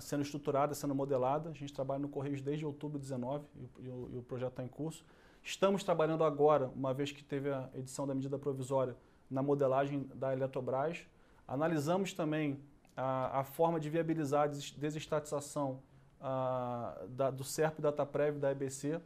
sendo 0.01 0.23
estruturada, 0.23 0.75
sendo 0.75 0.95
modelada. 0.95 1.51
A 1.51 1.53
gente 1.53 1.73
trabalha 1.73 2.01
no 2.01 2.09
Correios 2.09 2.43
desde 2.43 2.67
outubro 2.67 2.99
de 2.99 3.09
2019 3.09 3.45
e, 3.57 3.89
e, 3.89 4.15
e 4.15 4.19
o 4.19 4.23
projeto 4.23 4.51
está 4.51 4.65
em 4.65 4.69
curso. 4.69 5.05
Estamos 5.43 5.83
trabalhando 5.83 6.23
agora, 6.23 6.71
uma 6.75 6.93
vez 6.93 7.11
que 7.11 7.25
teve 7.25 7.51
a 7.51 7.69
edição 7.75 8.07
da 8.07 8.15
medida 8.15 8.39
provisória, 8.39 8.95
na 9.31 9.43
modelagem 9.43 10.09
da 10.15 10.33
Eletrobras. 10.33 11.07
Analisamos 11.49 12.13
também 12.13 12.61
a, 12.97 13.41
a 13.41 13.45
forma 13.45 13.81
de 13.81 13.89
viabilizar 13.89 14.45
a 14.45 14.47
desestatização 14.47 15.81
a, 16.21 16.95
da, 17.09 17.31
do 17.31 17.43
SERP, 17.43 17.81
Dataprev 17.81 18.37
e 18.37 18.41
da 18.41 18.51
EBC. 18.51 19.01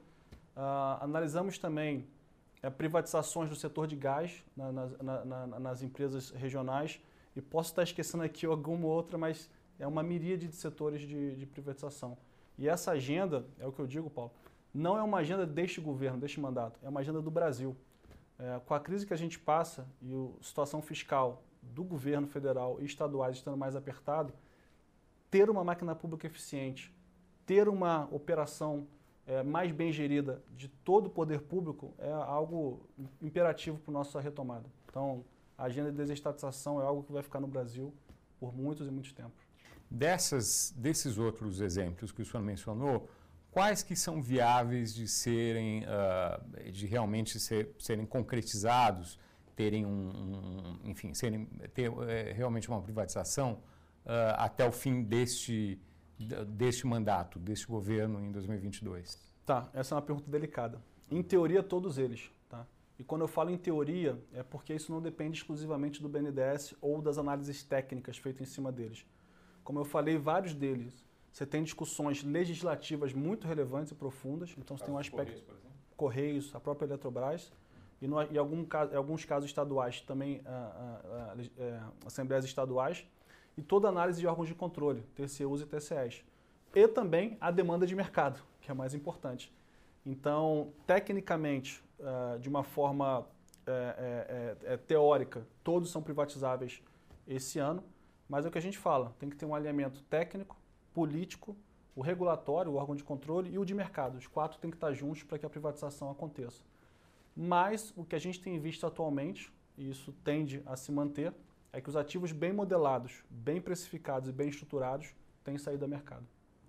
A, 0.56 1.04
analisamos 1.04 1.58
também 1.58 2.06
a, 2.66 2.70
privatizações 2.70 3.48
do 3.48 3.56
setor 3.56 3.86
de 3.86 3.96
gás 3.96 4.44
na, 4.56 4.72
na, 4.72 5.24
na, 5.24 5.46
nas 5.46 5.82
empresas 5.82 6.30
regionais. 6.30 7.00
E 7.36 7.42
posso 7.42 7.70
estar 7.70 7.82
esquecendo 7.82 8.22
aqui 8.22 8.46
alguma 8.46 8.86
outra, 8.86 9.18
mas 9.18 9.50
é 9.78 9.86
uma 9.86 10.02
miríade 10.02 10.46
de 10.46 10.54
setores 10.54 11.02
de, 11.02 11.36
de 11.36 11.46
privatização. 11.46 12.16
E 12.56 12.68
essa 12.68 12.92
agenda, 12.92 13.44
é 13.58 13.66
o 13.66 13.72
que 13.72 13.80
eu 13.80 13.86
digo, 13.86 14.08
Paulo, 14.08 14.32
não 14.72 14.96
é 14.96 15.02
uma 15.02 15.18
agenda 15.18 15.46
deste 15.46 15.80
governo, 15.80 16.18
deste 16.18 16.40
mandato, 16.40 16.78
é 16.82 16.88
uma 16.88 17.00
agenda 17.00 17.20
do 17.20 17.30
Brasil. 17.30 17.76
É, 18.38 18.60
com 18.64 18.74
a 18.74 18.80
crise 18.80 19.06
que 19.06 19.14
a 19.14 19.16
gente 19.16 19.38
passa 19.38 19.86
e 20.02 20.12
a 20.12 20.42
situação 20.42 20.82
fiscal 20.82 21.44
do 21.62 21.84
governo 21.84 22.26
federal 22.26 22.78
e 22.80 22.84
estaduais 22.84 23.36
estando 23.36 23.56
mais 23.56 23.76
apertado, 23.76 24.32
ter 25.30 25.48
uma 25.48 25.64
máquina 25.64 25.94
pública 25.94 26.26
eficiente, 26.26 26.92
ter 27.46 27.68
uma 27.68 28.08
operação 28.10 28.86
é, 29.26 29.42
mais 29.42 29.72
bem 29.72 29.92
gerida 29.92 30.42
de 30.56 30.68
todo 30.68 31.06
o 31.06 31.10
poder 31.10 31.40
público 31.40 31.94
é 31.98 32.10
algo 32.10 32.88
imperativo 33.22 33.78
para 33.78 33.92
a 33.92 33.94
nossa 33.94 34.20
retomada. 34.20 34.68
Então, 34.88 35.24
a 35.56 35.64
agenda 35.64 35.90
de 35.90 35.96
desestatização 35.96 36.80
é 36.80 36.84
algo 36.84 37.02
que 37.02 37.12
vai 37.12 37.22
ficar 37.22 37.40
no 37.40 37.46
Brasil 37.46 37.94
por 38.38 38.54
muitos 38.54 38.86
e 38.86 38.90
muitos 38.90 39.12
tempos. 39.12 39.44
Dessas, 39.90 40.74
desses 40.76 41.18
outros 41.18 41.60
exemplos 41.60 42.12
que 42.12 42.22
o 42.22 42.24
senhor 42.24 42.42
mencionou, 42.42 43.08
quais 43.50 43.82
que 43.82 43.94
são 43.94 44.20
viáveis 44.20 44.94
de 44.94 45.06
serem, 45.06 45.84
uh, 45.84 46.70
de 46.70 46.86
realmente 46.86 47.38
ser, 47.38 47.74
serem 47.78 48.04
concretizados, 48.04 49.18
terem 49.54 49.86
um, 49.86 50.80
um 50.84 50.90
enfim, 50.90 51.14
serem, 51.14 51.46
ter 51.72 51.90
é, 52.08 52.32
realmente 52.32 52.68
uma 52.68 52.82
privatização 52.82 53.62
até 54.36 54.68
o 54.68 54.72
fim 54.72 55.02
deste, 55.02 55.80
deste 56.18 56.86
mandato, 56.86 57.38
deste 57.38 57.66
governo 57.66 58.20
em 58.20 58.30
2022? 58.30 59.18
Tá, 59.44 59.68
essa 59.74 59.94
é 59.94 59.96
uma 59.96 60.02
pergunta 60.02 60.30
delicada. 60.30 60.80
Em 61.10 61.22
teoria, 61.22 61.62
todos 61.62 61.98
eles. 61.98 62.30
Tá? 62.48 62.66
E 62.98 63.04
quando 63.04 63.22
eu 63.22 63.28
falo 63.28 63.50
em 63.50 63.58
teoria, 63.58 64.18
é 64.32 64.42
porque 64.42 64.72
isso 64.74 64.90
não 64.92 65.00
depende 65.00 65.38
exclusivamente 65.38 66.00
do 66.00 66.08
BNDES 66.08 66.74
ou 66.80 67.02
das 67.02 67.18
análises 67.18 67.62
técnicas 67.62 68.16
feitas 68.16 68.48
em 68.48 68.50
cima 68.50 68.72
deles. 68.72 69.04
Como 69.62 69.78
eu 69.78 69.84
falei, 69.84 70.16
vários 70.16 70.54
deles, 70.54 71.04
você 71.32 71.44
tem 71.44 71.62
discussões 71.62 72.22
legislativas 72.22 73.12
muito 73.12 73.46
relevantes 73.46 73.92
e 73.92 73.94
profundas. 73.94 74.54
Então, 74.56 74.76
você 74.76 74.84
tem 74.84 74.94
um 74.94 74.98
aspecto. 74.98 75.42
Correios, 75.42 75.64
Correios, 75.96 76.54
a 76.54 76.60
própria 76.60 76.86
Eletrobras, 76.86 77.52
e 78.00 78.06
no, 78.06 78.20
em, 78.22 78.36
algum, 78.36 78.62
em 78.62 78.96
alguns 78.96 79.24
casos 79.24 79.48
estaduais 79.48 80.00
também 80.00 80.42
a, 80.44 80.50
a, 80.50 81.32
a, 81.32 82.06
assembleias 82.06 82.44
estaduais, 82.44 83.06
e 83.56 83.62
toda 83.62 83.88
análise 83.88 84.20
de 84.20 84.26
órgãos 84.26 84.48
de 84.48 84.54
controle, 84.54 85.02
TCUs 85.14 85.62
e 85.62 85.66
TCEs. 85.66 86.24
E 86.74 86.88
também 86.88 87.36
a 87.40 87.50
demanda 87.50 87.86
de 87.86 87.94
mercado, 87.94 88.40
que 88.60 88.70
é 88.70 88.74
mais 88.74 88.94
importante. 88.94 89.52
Então, 90.04 90.72
tecnicamente, 90.86 91.82
uh, 92.00 92.38
de 92.38 92.48
uma 92.48 92.62
forma 92.62 93.26
é, 93.66 94.56
é, 94.64 94.76
teórica, 94.76 95.46
todos 95.62 95.90
são 95.90 96.02
privatizáveis 96.02 96.82
esse 97.26 97.58
ano, 97.58 97.82
mas 98.28 98.44
é 98.44 98.48
o 98.48 98.50
que 98.50 98.58
a 98.58 98.62
gente 98.62 98.76
fala, 98.76 99.14
tem 99.18 99.30
que 99.30 99.36
ter 99.36 99.46
um 99.46 99.54
alinhamento 99.54 100.02
técnico, 100.02 100.56
político, 100.92 101.56
o 101.96 102.02
regulatório, 102.02 102.72
o 102.72 102.74
órgão 102.74 102.94
de 102.94 103.04
controle 103.04 103.50
e 103.50 103.58
o 103.58 103.64
de 103.64 103.72
mercado. 103.72 104.18
Os 104.18 104.26
quatro 104.26 104.58
têm 104.58 104.70
que 104.70 104.76
estar 104.76 104.92
juntos 104.92 105.22
para 105.22 105.38
que 105.38 105.46
a 105.46 105.50
privatização 105.50 106.10
aconteça. 106.10 106.62
Mas 107.36 107.92
o 107.96 108.04
que 108.04 108.14
a 108.14 108.18
gente 108.18 108.40
tem 108.40 108.58
visto 108.58 108.86
atualmente, 108.86 109.52
e 109.76 109.90
isso 109.90 110.12
tende 110.24 110.62
a 110.66 110.76
se 110.76 110.92
manter, 110.92 111.32
é 111.74 111.80
que 111.80 111.88
os 111.88 111.96
ativos 111.96 112.30
bem 112.30 112.52
modelados, 112.52 113.24
bem 113.28 113.60
precificados 113.60 114.28
e 114.28 114.32
bem 114.32 114.48
estruturados 114.48 115.12
têm 115.42 115.58
saído 115.58 115.80
do 115.80 115.88
mercado. 115.88 116.24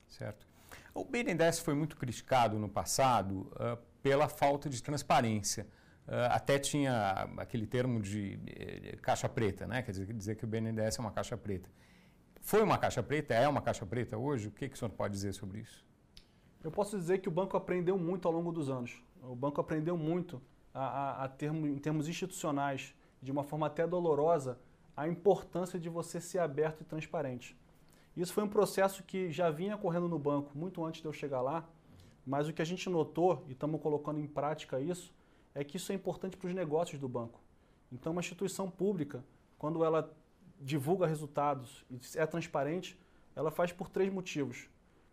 Certo. 0.07 0.47
O 0.95 1.05
BNDES 1.05 1.59
foi 1.59 1.75
muito 1.75 1.95
criticado 1.95 2.57
no 2.57 2.67
passado 2.67 3.51
uh, 3.53 3.77
pela 4.01 4.27
falta 4.27 4.67
de 4.67 4.81
transparência. 4.81 5.67
Uh, 6.07 6.31
até 6.31 6.57
tinha 6.57 7.29
aquele 7.38 7.67
termo 7.67 8.01
de, 8.01 8.38
de, 8.38 8.97
caixa 8.97 9.29
preta, 9.29 9.67
né? 9.67 9.83
quer 9.83 9.91
dizer, 9.91 10.12
dizer 10.12 10.35
que 10.35 10.43
o 10.43 10.47
BNDES 10.47 10.97
é 10.97 11.01
uma 11.01 11.12
caixa 11.12 11.38
preta. 11.38 11.69
Foi 12.41 12.63
uma 12.63 12.77
caixa 12.77 13.03
preta? 13.03 13.35
É 13.35 13.47
uma 13.47 13.62
caixa 13.62 13.85
preta 13.85 14.17
hoje? 14.17 14.47
O 14.47 14.51
que, 14.51 14.67
que 14.67 14.75
o 14.75 14.77
senhor 14.77 14.91
pode 14.91 15.13
dizer 15.13 15.33
sobre 15.33 15.59
isso? 15.59 15.85
Eu 16.63 16.71
posso 16.71 16.97
dizer 16.97 17.19
que 17.19 17.29
o 17.29 17.31
banco 17.31 17.55
aprendeu 17.55 17.95
muito 17.95 18.27
ao 18.27 18.33
longo 18.33 18.51
dos 18.51 18.71
anos. 18.71 19.03
O 19.21 19.35
banco 19.35 19.62
aprendeu 19.62 19.95
muito 19.95 20.41
a, 20.74 20.83
a, 20.83 21.25
a 21.25 21.27
termo, 21.27 21.67
em 21.67 21.77
termos 21.77 22.09
institucionais, 22.09 22.95
de 23.21 23.31
uma 23.31 23.43
forma 23.43 23.67
até 23.67 23.85
dolorosa, 23.85 24.59
a 24.96 25.08
importância 25.08 25.80
de 25.80 25.90
você 25.90 26.22
ser 26.22 26.40
aberto 26.40 26.82
e 26.82 26.86
transparente. 26.86 27.56
Isso 28.16 28.34
foi 28.34 28.44
um 28.44 28.48
processo 28.48 29.04
que 29.04 29.32
já 29.32 29.50
vinha 29.50 29.78
correndo 29.78 30.08
no 30.08 30.18
banco 30.18 30.58
muito 30.58 30.84
antes 30.86 31.02
de 31.02 31.08
eu 31.08 31.14
chegar 31.14 31.42
lá, 31.42 31.68
mas 32.25 32.48
o 32.48 32.54
que 32.54 32.62
a 32.62 32.66
gente 32.66 32.90
notou, 32.90 33.44
e 33.48 33.52
estamos 33.52 33.82
colocando 33.82 34.20
em 34.20 34.28
prática 34.28 34.80
isso, 34.80 35.14
é 35.54 35.64
que 35.64 35.78
isso 35.78 35.92
é 35.92 35.96
importante 35.96 36.38
para 36.38 36.48
os 36.48 36.54
negócios 36.54 37.00
do 37.00 37.08
banco. 37.08 37.40
Então, 37.92 38.12
uma 38.12 38.22
instituição 38.22 38.70
pública, 38.70 39.24
quando 39.58 39.84
ela 39.84 40.14
divulga 40.60 41.06
resultados 41.06 41.86
e 41.90 42.00
é 42.18 42.25
transparente, 42.25 43.00
ela 43.36 43.52
faz 43.52 43.72
por 43.72 43.90
três 43.90 44.12
motivos. 44.12 44.70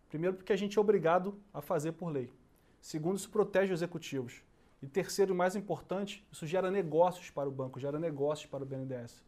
Primeiro, 0.09 0.35
porque 0.37 0.53
a 0.53 0.55
gente 0.55 0.77
é 0.77 0.81
obrigado 0.81 1.37
a 1.53 1.61
fazer 1.61 1.93
por 1.93 2.07
lei. 2.09 2.31
Segundo, 2.79 3.17
isso 3.17 3.29
protege 3.29 3.73
os 3.73 3.79
executivos. 3.79 4.41
E 4.81 4.87
terceiro, 4.87 5.33
e 5.33 5.37
mais 5.37 5.55
importante, 5.55 6.25
isso 6.31 6.45
gera 6.45 6.69
negócios 6.69 7.29
para 7.29 7.47
o 7.47 7.51
banco, 7.51 7.79
gera 7.79 7.99
negócios 7.99 8.49
para 8.49 8.63
o 8.63 8.65
BNDES. 8.65 9.23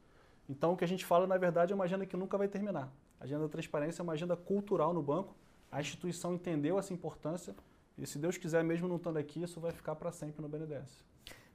Então, 0.47 0.73
o 0.73 0.77
que 0.77 0.83
a 0.83 0.87
gente 0.87 1.05
fala, 1.05 1.25
na 1.25 1.37
verdade, 1.37 1.73
é 1.73 1.75
uma 1.75 1.85
agenda 1.85 2.05
que 2.05 2.15
nunca 2.15 2.37
vai 2.37 2.47
terminar. 2.47 2.93
A 3.19 3.23
agenda 3.23 3.43
da 3.43 3.49
transparência 3.49 4.01
é 4.01 4.03
uma 4.03 4.13
agenda 4.13 4.35
cultural 4.35 4.93
no 4.93 5.01
banco. 5.01 5.35
A 5.71 5.81
instituição 5.81 6.33
entendeu 6.33 6.77
essa 6.77 6.93
importância 6.93 7.55
e, 7.97 8.05
se 8.05 8.19
Deus 8.19 8.37
quiser, 8.37 8.63
mesmo 8.63 8.87
não 8.87 8.97
estando 8.97 9.17
aqui, 9.17 9.41
isso 9.41 9.59
vai 9.59 9.71
ficar 9.71 9.95
para 9.95 10.11
sempre 10.11 10.41
no 10.41 10.47
BNDES. 10.47 11.03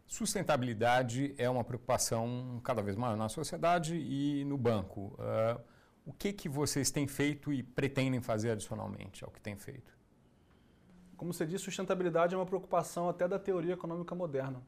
Sustentabilidade 0.06 1.34
é 1.38 1.48
uma 1.48 1.62
preocupação 1.62 2.60
cada 2.64 2.82
vez 2.82 2.96
maior 2.96 3.16
na 3.16 3.28
sociedade 3.28 3.94
e 3.94 4.44
no 4.44 4.58
banco. 4.58 5.16
Uh, 5.18 5.60
o 6.04 6.12
que, 6.12 6.32
que 6.32 6.48
vocês 6.48 6.90
têm 6.90 7.06
feito 7.06 7.52
e 7.52 7.62
pretendem 7.62 8.20
fazer 8.20 8.50
adicionalmente 8.50 9.22
ao 9.22 9.30
que 9.30 9.40
têm 9.40 9.56
feito? 9.56 9.96
Como 11.16 11.32
você 11.32 11.46
disse, 11.46 11.64
sustentabilidade 11.64 12.34
é 12.34 12.38
uma 12.38 12.46
preocupação 12.46 13.08
até 13.08 13.28
da 13.28 13.38
teoria 13.38 13.74
econômica 13.74 14.12
moderna. 14.14 14.60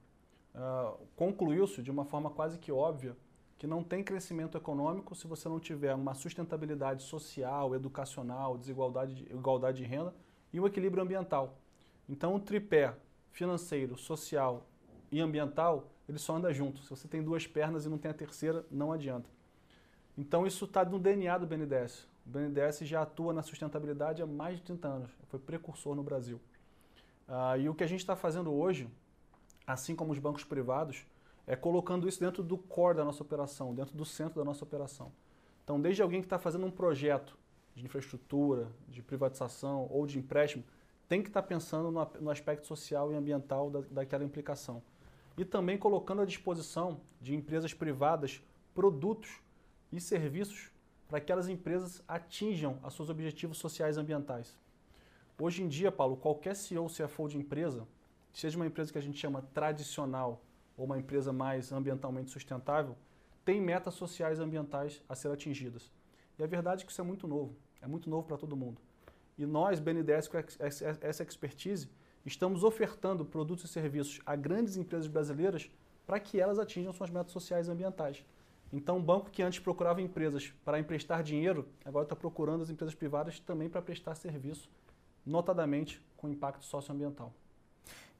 Uh, 0.54 1.04
Concluiu-se 1.16 1.82
de 1.82 1.90
uma 1.90 2.04
forma 2.04 2.30
quase 2.30 2.58
que 2.58 2.70
óbvia 2.70 3.16
que 3.62 3.66
não 3.68 3.80
tem 3.80 4.02
crescimento 4.02 4.58
econômico 4.58 5.14
se 5.14 5.24
você 5.28 5.48
não 5.48 5.60
tiver 5.60 5.94
uma 5.94 6.14
sustentabilidade 6.14 7.04
social, 7.04 7.76
educacional, 7.76 8.58
desigualdade 8.58 9.14
de, 9.14 9.32
igualdade 9.32 9.78
de 9.78 9.84
renda 9.84 10.12
e 10.52 10.58
um 10.58 10.66
equilíbrio 10.66 11.00
ambiental. 11.00 11.56
Então, 12.08 12.34
o 12.34 12.40
tripé 12.40 12.92
financeiro, 13.30 13.96
social 13.96 14.66
e 15.12 15.20
ambiental, 15.20 15.92
ele 16.08 16.18
só 16.18 16.34
anda 16.34 16.52
junto. 16.52 16.82
Se 16.82 16.90
você 16.90 17.06
tem 17.06 17.22
duas 17.22 17.46
pernas 17.46 17.86
e 17.86 17.88
não 17.88 17.98
tem 17.98 18.10
a 18.10 18.14
terceira, 18.14 18.66
não 18.68 18.90
adianta. 18.90 19.30
Então, 20.18 20.44
isso 20.44 20.64
está 20.64 20.84
no 20.84 20.98
DNA 20.98 21.38
do 21.38 21.46
BNDES. 21.46 22.08
O 22.26 22.30
BNDES 22.30 22.80
já 22.80 23.02
atua 23.02 23.32
na 23.32 23.44
sustentabilidade 23.44 24.22
há 24.22 24.26
mais 24.26 24.56
de 24.56 24.62
30 24.64 24.88
anos, 24.88 25.10
foi 25.28 25.38
precursor 25.38 25.94
no 25.94 26.02
Brasil. 26.02 26.40
Ah, 27.28 27.56
e 27.56 27.68
o 27.68 27.74
que 27.76 27.84
a 27.84 27.86
gente 27.86 28.00
está 28.00 28.16
fazendo 28.16 28.52
hoje, 28.52 28.88
assim 29.64 29.94
como 29.94 30.10
os 30.10 30.18
bancos 30.18 30.42
privados, 30.42 31.06
é 31.46 31.56
colocando 31.56 32.08
isso 32.08 32.20
dentro 32.20 32.42
do 32.42 32.56
core 32.56 32.96
da 32.96 33.04
nossa 33.04 33.22
operação, 33.22 33.74
dentro 33.74 33.96
do 33.96 34.04
centro 34.04 34.38
da 34.38 34.44
nossa 34.44 34.64
operação. 34.64 35.12
Então, 35.64 35.80
desde 35.80 36.02
alguém 36.02 36.20
que 36.20 36.26
está 36.26 36.38
fazendo 36.38 36.66
um 36.66 36.70
projeto 36.70 37.36
de 37.74 37.84
infraestrutura, 37.84 38.68
de 38.88 39.02
privatização 39.02 39.88
ou 39.90 40.06
de 40.06 40.18
empréstimo, 40.18 40.64
tem 41.08 41.22
que 41.22 41.28
estar 41.28 41.42
tá 41.42 41.48
pensando 41.48 41.90
no, 41.90 42.10
no, 42.20 42.30
aspecto 42.30 42.66
social 42.66 43.12
e 43.12 43.16
ambiental 43.16 43.70
da, 43.70 43.80
daquela 43.90 44.24
implicação. 44.24 44.82
E 45.36 45.44
também 45.44 45.78
colocando 45.78 46.22
à 46.22 46.24
disposição 46.24 47.00
de 47.20 47.34
empresas 47.34 47.72
privadas 47.72 48.42
produtos 48.74 49.40
e 49.90 50.00
serviços 50.00 50.70
para 51.08 51.20
que 51.20 51.24
aquelas 51.24 51.48
empresas 51.48 52.02
atinjam 52.08 52.78
os 52.82 52.94
seus 52.94 53.10
objetivos 53.10 53.58
sociais 53.58 53.96
e 53.96 54.00
ambientais. 54.00 54.58
Hoje 55.38 55.62
em 55.62 55.68
dia, 55.68 55.90
Paulo, 55.92 56.16
qualquer 56.16 56.54
CEO 56.54 56.84
ou 56.84 56.88
CFO 56.88 57.28
de 57.28 57.36
empresa, 57.36 57.86
seja 58.32 58.56
uma 58.56 58.66
empresa 58.66 58.92
que 58.92 58.98
a 58.98 59.02
gente 59.02 59.18
chama 59.18 59.42
tradicional 59.52 60.40
ou 60.82 60.86
uma 60.86 60.98
empresa 60.98 61.32
mais 61.32 61.70
ambientalmente 61.70 62.32
sustentável, 62.32 62.96
tem 63.44 63.60
metas 63.60 63.94
sociais 63.94 64.40
ambientais 64.40 65.00
a 65.08 65.14
ser 65.14 65.30
atingidas. 65.30 65.92
E 66.36 66.42
a 66.42 66.46
verdade 66.46 66.82
é 66.82 66.84
que 66.84 66.90
isso 66.90 67.00
é 67.00 67.04
muito 67.04 67.28
novo, 67.28 67.54
é 67.80 67.86
muito 67.86 68.10
novo 68.10 68.26
para 68.26 68.36
todo 68.36 68.56
mundo. 68.56 68.80
E 69.38 69.46
nós, 69.46 69.78
BNDES, 69.78 70.26
com 70.26 70.36
essa 70.38 71.22
expertise, 71.22 71.88
estamos 72.26 72.64
ofertando 72.64 73.24
produtos 73.24 73.66
e 73.66 73.68
serviços 73.68 74.20
a 74.26 74.34
grandes 74.34 74.76
empresas 74.76 75.06
brasileiras 75.06 75.70
para 76.04 76.18
que 76.18 76.40
elas 76.40 76.58
atinjam 76.58 76.92
suas 76.92 77.10
metas 77.10 77.30
sociais 77.30 77.68
ambientais. 77.68 78.24
Então, 78.72 78.96
um 78.96 79.02
banco 79.02 79.30
que 79.30 79.40
antes 79.40 79.60
procurava 79.60 80.02
empresas 80.02 80.52
para 80.64 80.80
emprestar 80.80 81.22
dinheiro, 81.22 81.68
agora 81.84 82.06
está 82.06 82.16
procurando 82.16 82.62
as 82.62 82.70
empresas 82.70 82.94
privadas 82.94 83.38
também 83.38 83.68
para 83.68 83.80
prestar 83.80 84.16
serviço, 84.16 84.68
notadamente 85.24 86.04
com 86.16 86.28
impacto 86.28 86.64
socioambiental. 86.64 87.32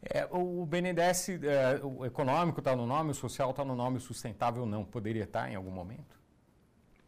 É, 0.03 0.27
o 0.33 0.67
BNDES, 0.67 1.29
é, 1.29 1.81
o 1.83 2.05
econômico 2.05 2.59
está 2.59 2.75
no 2.75 2.87
nome, 2.87 3.13
o 3.13 3.15
social 3.15 3.51
está 3.51 3.65
no 3.65 3.77
nome, 3.77 3.99
o 3.99 4.01
sustentável 4.01 4.67
não. 4.67 4.85
Poderia 4.85 5.25
estar 5.25 5.45
tá 5.45 5.51
em 5.51 5.55
algum 5.55 5.71
momento? 5.71 6.21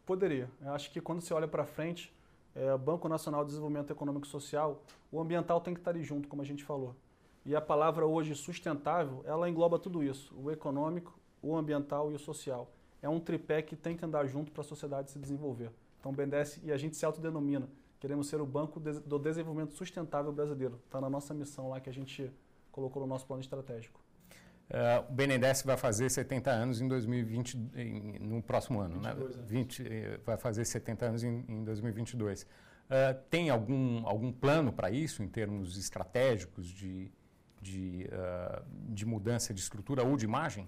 Poderia. 0.05 0.49
Eu 0.61 0.71
acho 0.71 0.89
que 0.91 1.01
quando 1.01 1.19
você 1.19 1.33
olha 1.33 1.47
para 1.47 1.65
frente, 1.65 2.13
é, 2.55 2.77
Banco 2.77 3.09
Nacional 3.09 3.43
de 3.43 3.49
Desenvolvimento 3.49 3.91
Econômico 3.91 4.25
e 4.25 4.29
Social, 4.29 4.81
o 5.11 5.19
ambiental 5.19 5.59
tem 5.59 5.73
que 5.73 5.81
estar 5.81 5.91
ali 5.91 6.03
junto, 6.03 6.29
como 6.29 6.41
a 6.41 6.45
gente 6.45 6.63
falou. 6.63 6.95
E 7.45 7.53
a 7.53 7.59
palavra 7.59 8.05
hoje 8.05 8.33
sustentável, 8.33 9.21
ela 9.25 9.49
engloba 9.49 9.77
tudo 9.77 10.01
isso: 10.01 10.33
o 10.37 10.49
econômico, 10.49 11.19
o 11.41 11.55
ambiental 11.55 12.11
e 12.11 12.15
o 12.15 12.19
social. 12.19 12.71
É 13.01 13.09
um 13.09 13.19
tripé 13.19 13.61
que 13.61 13.75
tem 13.75 13.97
que 13.97 14.05
andar 14.05 14.25
junto 14.25 14.53
para 14.53 14.61
a 14.61 14.63
sociedade 14.63 15.11
se 15.11 15.19
desenvolver. 15.19 15.69
Então, 15.99 16.11
o 16.11 16.15
BNDES, 16.15 16.61
e 16.63 16.71
a 16.71 16.77
gente 16.77 16.95
se 16.95 17.05
autodenomina, 17.05 17.67
queremos 17.99 18.27
ser 18.27 18.39
o 18.39 18.45
Banco 18.45 18.79
do 18.79 19.19
Desenvolvimento 19.19 19.73
Sustentável 19.73 20.31
Brasileiro. 20.31 20.79
Está 20.85 21.01
na 21.01 21.09
nossa 21.09 21.33
missão 21.33 21.69
lá 21.69 21.79
que 21.79 21.89
a 21.89 21.93
gente 21.93 22.31
colocou 22.75 23.01
no 23.01 23.07
nosso 23.07 23.25
plano 23.25 23.41
estratégico. 23.41 24.01
Uh, 24.69 25.09
o 25.09 25.13
BNDES 25.13 25.63
vai 25.63 25.77
fazer 25.77 26.09
70 26.09 26.51
anos 26.51 26.81
em 26.81 26.87
2020, 26.87 27.55
em, 27.75 28.19
no 28.19 28.41
próximo 28.41 28.81
ano, 28.81 28.99
22 28.99 29.35
né? 29.35 29.43
20, 29.47 29.87
eh, 29.87 30.19
vai 30.25 30.37
fazer 30.37 30.65
70 30.65 31.05
anos 31.05 31.23
em, 31.23 31.45
em 31.47 31.63
2022. 31.63 32.43
Uh, 32.43 32.47
tem 33.29 33.49
algum, 33.49 34.05
algum 34.05 34.31
plano 34.31 34.73
para 34.73 34.91
isso, 34.91 35.23
em 35.23 35.27
termos 35.27 35.77
estratégicos 35.77 36.67
de, 36.67 37.11
de, 37.61 38.09
uh, 38.11 38.65
de 38.89 39.05
mudança 39.05 39.53
de 39.53 39.61
estrutura 39.61 40.03
ou 40.03 40.17
de 40.17 40.25
imagem? 40.25 40.67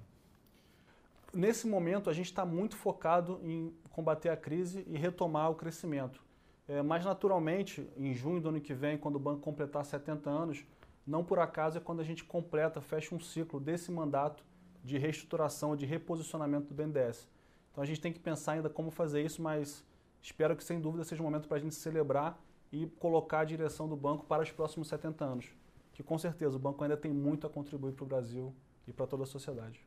Nesse 1.33 1.67
momento, 1.67 2.09
a 2.09 2.13
gente 2.13 2.27
está 2.27 2.45
muito 2.45 2.77
focado 2.77 3.41
em 3.43 3.73
combater 3.89 4.29
a 4.29 4.37
crise 4.37 4.85
e 4.87 4.97
retomar 4.97 5.51
o 5.51 5.55
crescimento. 5.55 6.23
É, 6.67 6.81
mas, 6.81 7.03
naturalmente, 7.03 7.89
em 7.97 8.13
junho 8.13 8.41
do 8.41 8.49
ano 8.49 8.61
que 8.61 8.73
vem, 8.73 8.97
quando 8.97 9.15
o 9.15 9.19
banco 9.19 9.41
completar 9.41 9.85
70 9.85 10.29
anos, 10.29 10.65
não 11.07 11.23
por 11.23 11.39
acaso 11.39 11.77
é 11.77 11.81
quando 11.81 12.01
a 12.01 12.03
gente 12.03 12.25
completa, 12.25 12.81
fecha 12.81 13.15
um 13.15 13.19
ciclo 13.19 13.61
desse 13.61 13.89
mandato 13.89 14.43
de 14.83 14.97
reestruturação, 14.97 15.75
de 15.75 15.85
reposicionamento 15.85 16.67
do 16.67 16.75
BNDES. 16.75 17.27
Então 17.71 17.81
a 17.81 17.87
gente 17.87 18.01
tem 18.01 18.11
que 18.11 18.19
pensar 18.19 18.53
ainda 18.53 18.69
como 18.69 18.91
fazer 18.91 19.23
isso, 19.23 19.41
mas 19.41 19.85
espero 20.21 20.55
que 20.55 20.63
sem 20.63 20.81
dúvida 20.81 21.05
seja 21.05 21.21
um 21.21 21.25
momento 21.25 21.47
para 21.47 21.57
a 21.57 21.59
gente 21.59 21.75
celebrar 21.75 22.37
e 22.71 22.87
colocar 22.99 23.39
a 23.39 23.45
direção 23.45 23.87
do 23.87 23.95
banco 23.95 24.25
para 24.25 24.43
os 24.43 24.51
próximos 24.51 24.89
70 24.89 25.23
anos. 25.23 25.45
Que 25.93 26.03
com 26.03 26.17
certeza 26.17 26.57
o 26.57 26.59
banco 26.59 26.83
ainda 26.83 26.97
tem 26.97 27.13
muito 27.13 27.47
a 27.47 27.49
contribuir 27.49 27.93
para 27.93 28.03
o 28.03 28.07
Brasil 28.07 28.53
e 28.85 28.91
para 28.91 29.07
toda 29.07 29.23
a 29.23 29.25
sociedade. 29.25 29.79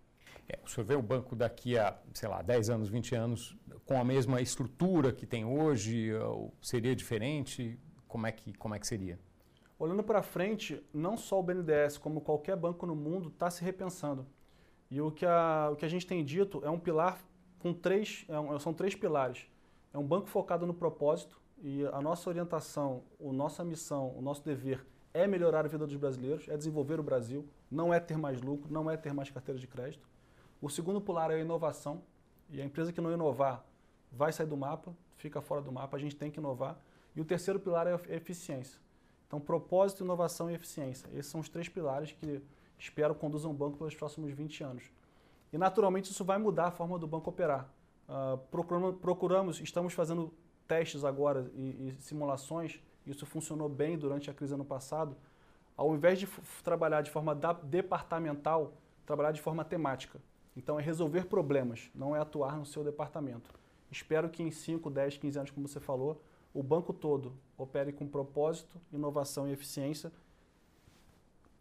É, 0.49 0.59
o 0.65 0.69
senhor 0.69 0.87
vê 0.87 0.95
o 0.97 1.03
banco 1.03 1.37
daqui 1.37 1.79
a, 1.79 1.97
sei 2.15 2.29
lá, 2.29 2.41
10 2.43 2.71
anos, 2.71 2.89
20 2.89 3.15
anos, 3.15 3.57
com 3.85 4.01
a 4.01 4.05
mesma 4.05 4.41
estrutura 4.41 5.13
que 5.13 5.27
tem 5.27 5.45
hoje? 5.45 6.09
Seria 6.63 6.97
diferente? 6.97 7.79
Como 8.09 8.27
é 8.27 8.33
que, 8.33 8.55
como 8.55 8.75
é 8.75 8.79
que 8.79 8.87
seria? 8.87 9.19
Olhando 9.81 10.05
para 10.05 10.23
frente, 10.23 10.87
não 10.93 11.17
só 11.17 11.41
o 11.41 11.43
BNDES, 11.43 11.97
como 11.97 12.21
qualquer 12.21 12.55
banco 12.55 12.85
no 12.85 12.95
mundo, 12.95 13.31
está 13.31 13.51
se 13.51 13.65
repensando. 13.65 14.27
E 14.91 15.01
o 15.01 15.11
que, 15.11 15.25
a, 15.25 15.71
o 15.73 15.77
que 15.77 15.87
a 15.87 15.89
gente 15.89 16.07
tem 16.07 16.23
dito 16.23 16.61
é 16.63 16.69
um 16.69 16.79
pilar 16.79 17.19
com 17.59 17.73
três, 17.73 18.27
é 18.29 18.39
um, 18.39 18.59
são 18.59 18.75
três 18.75 18.95
pilares. 18.95 19.47
É 19.91 19.97
um 19.97 20.07
banco 20.07 20.29
focado 20.29 20.67
no 20.67 20.75
propósito 20.75 21.41
e 21.63 21.87
a 21.95 22.03
nossa 22.03 22.29
orientação, 22.29 23.05
a 23.19 23.33
nossa 23.33 23.65
missão, 23.65 24.15
o 24.15 24.21
nosso 24.21 24.45
dever 24.45 24.87
é 25.15 25.27
melhorar 25.27 25.65
a 25.65 25.69
vida 25.69 25.87
dos 25.87 25.97
brasileiros, 25.97 26.47
é 26.47 26.59
desenvolver 26.59 27.01
o 27.01 27.03
Brasil, 27.03 27.49
não 27.71 27.93
é 27.93 27.99
ter 27.99 28.19
mais 28.19 28.43
lucro, 28.43 28.71
não 28.71 28.91
é 28.91 28.99
ter 28.99 29.15
mais 29.15 29.31
carteira 29.31 29.59
de 29.59 29.67
crédito. 29.67 30.07
O 30.61 30.69
segundo 30.69 31.01
pilar 31.01 31.31
é 31.31 31.37
a 31.37 31.39
inovação 31.39 32.03
e 32.51 32.61
a 32.61 32.65
empresa 32.67 32.93
que 32.93 33.01
não 33.01 33.11
inovar 33.11 33.65
vai 34.13 34.31
sair 34.31 34.47
do 34.47 34.59
mapa, 34.59 34.95
fica 35.17 35.41
fora 35.41 35.63
do 35.63 35.73
mapa, 35.73 35.97
a 35.97 36.01
gente 36.01 36.17
tem 36.17 36.31
que 36.31 36.39
inovar. 36.39 36.79
E 37.17 37.21
o 37.23 37.25
terceiro 37.25 37.59
pilar 37.59 37.87
é 37.87 37.95
a 37.95 38.15
eficiência. 38.15 38.79
Então, 39.31 39.39
propósito, 39.39 40.03
inovação 40.03 40.51
e 40.51 40.55
eficiência. 40.55 41.09
Esses 41.13 41.31
são 41.31 41.41
os 41.41 41.49
três 41.49 41.69
pilares 41.69 42.11
que 42.11 42.43
espero 42.77 43.15
conduzam 43.15 43.53
o 43.53 43.55
banco 43.55 43.79
pelos 43.79 43.95
próximos 43.95 44.33
20 44.33 44.65
anos. 44.65 44.91
E, 45.53 45.57
naturalmente, 45.57 46.11
isso 46.11 46.25
vai 46.25 46.37
mudar 46.37 46.67
a 46.67 46.71
forma 46.73 46.99
do 46.99 47.07
banco 47.07 47.31
operar. 47.31 47.73
Uh, 48.09 48.39
procuramos, 48.51 48.97
procuramos, 48.97 49.61
estamos 49.61 49.93
fazendo 49.93 50.35
testes 50.67 51.05
agora 51.05 51.49
e, 51.55 51.95
e, 51.97 51.97
simulações, 52.01 52.81
isso 53.07 53.25
funcionou 53.25 53.69
bem 53.69 53.97
durante 53.97 54.29
a 54.29 54.35
crise 54.35 54.53
ano 54.53 54.65
passado. 54.65 55.17
Ao 55.77 55.95
invés 55.95 56.19
de 56.19 56.29
trabalhar 56.65 57.01
de 57.01 57.11
forma 57.13 57.33
departamental, 57.63 58.73
trabalhar 59.07 59.31
de 59.31 59.41
forma 59.41 59.65
temática. 59.65 60.21
Então, 60.57 60.77
é 60.77 60.83
resolver 60.83 61.27
problemas, 61.27 61.89
não 61.95 62.17
é 62.17 62.19
atuar 62.21 62.57
no 62.57 62.67
seu 62.67 62.83
departamento. 62.83 63.49
Espero 63.93 64.29
que 64.29 64.43
em 64.43 64.51
5, 64.51 64.91
10, 64.91 65.19
15 65.19 65.39
anos, 65.39 65.51
como 65.53 65.69
você 65.69 65.79
falou, 65.79 66.21
o 66.53 66.63
banco 66.63 66.93
todo 66.93 67.33
opere 67.57 67.93
com 67.93 68.07
propósito, 68.07 68.81
inovação 68.93 69.49
e 69.49 69.53
eficiência, 69.53 70.11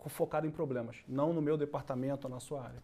focado 0.08 0.48
em 0.48 0.52
problemas, 0.52 0.98
não 1.08 1.32
no 1.34 1.42
meu 1.42 1.56
departamento 1.56 2.26
ou 2.26 2.34
na 2.34 2.40
sua 2.40 2.64
área. 2.64 2.82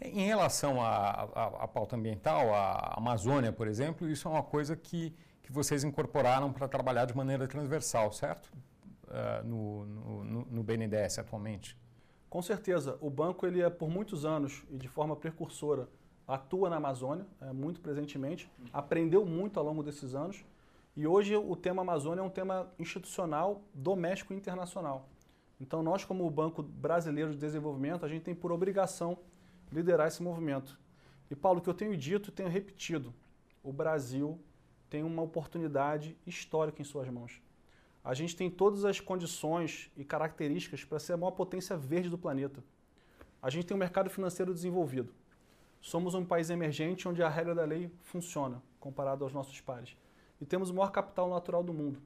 Em 0.00 0.26
relação 0.26 0.82
à 0.82 1.68
pauta 1.68 1.96
ambiental, 1.96 2.54
a 2.54 2.94
Amazônia, 2.96 3.52
por 3.52 3.66
exemplo, 3.66 4.08
isso 4.08 4.28
é 4.28 4.30
uma 4.30 4.42
coisa 4.42 4.76
que, 4.76 5.14
que 5.42 5.50
vocês 5.50 5.84
incorporaram 5.84 6.52
para 6.52 6.68
trabalhar 6.68 7.06
de 7.06 7.16
maneira 7.16 7.46
transversal, 7.48 8.12
certo? 8.12 8.52
Uh, 9.04 9.46
no, 9.46 9.86
no, 9.86 10.44
no 10.44 10.62
BNDES 10.62 11.18
atualmente. 11.18 11.76
Com 12.28 12.42
certeza. 12.42 12.98
O 13.00 13.08
banco, 13.08 13.46
ele 13.46 13.62
é 13.62 13.70
por 13.70 13.88
muitos 13.88 14.24
anos 14.24 14.64
e 14.68 14.76
de 14.76 14.88
forma 14.88 15.14
precursora, 15.14 15.88
atua 16.26 16.68
na 16.68 16.76
Amazônia, 16.76 17.26
é, 17.40 17.52
muito 17.52 17.80
presentemente, 17.80 18.50
aprendeu 18.72 19.24
muito 19.24 19.60
ao 19.60 19.64
longo 19.64 19.82
desses 19.82 20.14
anos 20.14 20.44
e 20.96 21.08
hoje 21.08 21.34
o 21.36 21.56
tema 21.56 21.82
Amazônia 21.82 22.20
é 22.20 22.24
um 22.24 22.30
tema 22.30 22.72
institucional, 22.78 23.64
doméstico 23.74 24.32
e 24.32 24.36
internacional. 24.36 25.08
Então 25.60 25.82
nós, 25.82 26.04
como 26.04 26.28
Banco 26.30 26.62
Brasileiro 26.62 27.32
de 27.32 27.36
Desenvolvimento, 27.36 28.04
a 28.04 28.08
gente 28.08 28.22
tem 28.22 28.34
por 28.34 28.52
obrigação 28.52 29.18
liderar 29.72 30.06
esse 30.06 30.22
movimento. 30.22 30.78
E 31.28 31.34
Paulo, 31.34 31.58
o 31.58 31.62
que 31.62 31.68
eu 31.68 31.74
tenho 31.74 31.96
dito 31.96 32.30
tenho 32.30 32.48
repetido, 32.48 33.12
o 33.60 33.72
Brasil 33.72 34.40
tem 34.88 35.02
uma 35.02 35.22
oportunidade 35.22 36.16
histórica 36.24 36.80
em 36.80 36.84
suas 36.84 37.08
mãos. 37.08 37.42
A 38.04 38.14
gente 38.14 38.36
tem 38.36 38.48
todas 38.48 38.84
as 38.84 39.00
condições 39.00 39.90
e 39.96 40.04
características 40.04 40.84
para 40.84 41.00
ser 41.00 41.14
a 41.14 41.16
maior 41.16 41.32
potência 41.32 41.76
verde 41.76 42.08
do 42.08 42.18
planeta. 42.18 42.62
A 43.42 43.50
gente 43.50 43.66
tem 43.66 43.74
um 43.74 43.80
mercado 43.80 44.10
financeiro 44.10 44.54
desenvolvido. 44.54 45.12
Somos 45.80 46.14
um 46.14 46.24
país 46.24 46.50
emergente 46.50 47.08
onde 47.08 47.22
a 47.22 47.28
regra 47.28 47.54
da 47.54 47.64
lei 47.64 47.90
funciona 48.02 48.62
comparado 48.78 49.24
aos 49.24 49.32
nossos 49.32 49.60
pares 49.60 49.96
e 50.40 50.46
temos 50.46 50.70
o 50.70 50.74
maior 50.74 50.90
capital 50.90 51.28
natural 51.28 51.62
do 51.62 51.72
mundo. 51.72 52.00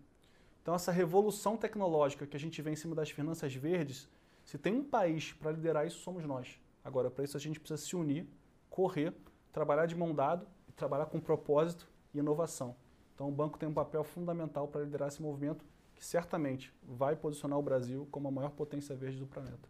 Então, 0.63 0.75
essa 0.75 0.93
revolução 0.93 1.57
tecnológica 1.57 2.27
que 2.27 2.37
a 2.37 2.41
gente 2.41 2.61
vê 2.61 2.71
em 2.71 2.77
cima 2.77 2.95
das 2.95 3.11
finanças 3.11 3.55
verdes, 3.55 4.09
se 4.45 4.59
tem 4.59 4.75
um 4.75 4.85
país 4.85 5.33
para 5.33 5.53
liderar 5.53 5.87
isso, 5.87 6.01
somos 6.01 6.25
nós. 6.25 6.61
Agora, 6.85 7.11
para 7.11 7.25
isso, 7.25 7.37
a 7.37 7.41
gente 7.41 7.59
precisa 7.59 7.81
se 7.81 7.97
unir, 7.97 8.27
correr, 8.69 9.15
trabalhar 9.53 9.87
de 9.87 9.97
mão 9.97 10.15
dado, 10.15 10.47
trabalhar 10.77 11.07
com 11.07 11.19
propósito 11.21 11.89
e 12.15 12.19
inovação. 12.19 12.77
Então, 13.15 13.29
o 13.29 13.33
banco 13.33 13.59
tem 13.59 13.69
um 13.69 13.75
papel 13.75 14.05
fundamental 14.05 14.69
para 14.69 14.83
liderar 14.83 15.09
esse 15.09 15.21
movimento 15.21 15.65
que 15.95 16.05
certamente 16.05 16.73
vai 16.83 17.17
posicionar 17.17 17.59
o 17.59 17.63
Brasil 17.63 18.07
como 18.11 18.29
a 18.29 18.31
maior 18.31 18.51
potência 18.51 18.95
verde 18.95 19.19
do 19.19 19.27
planeta. 19.27 19.69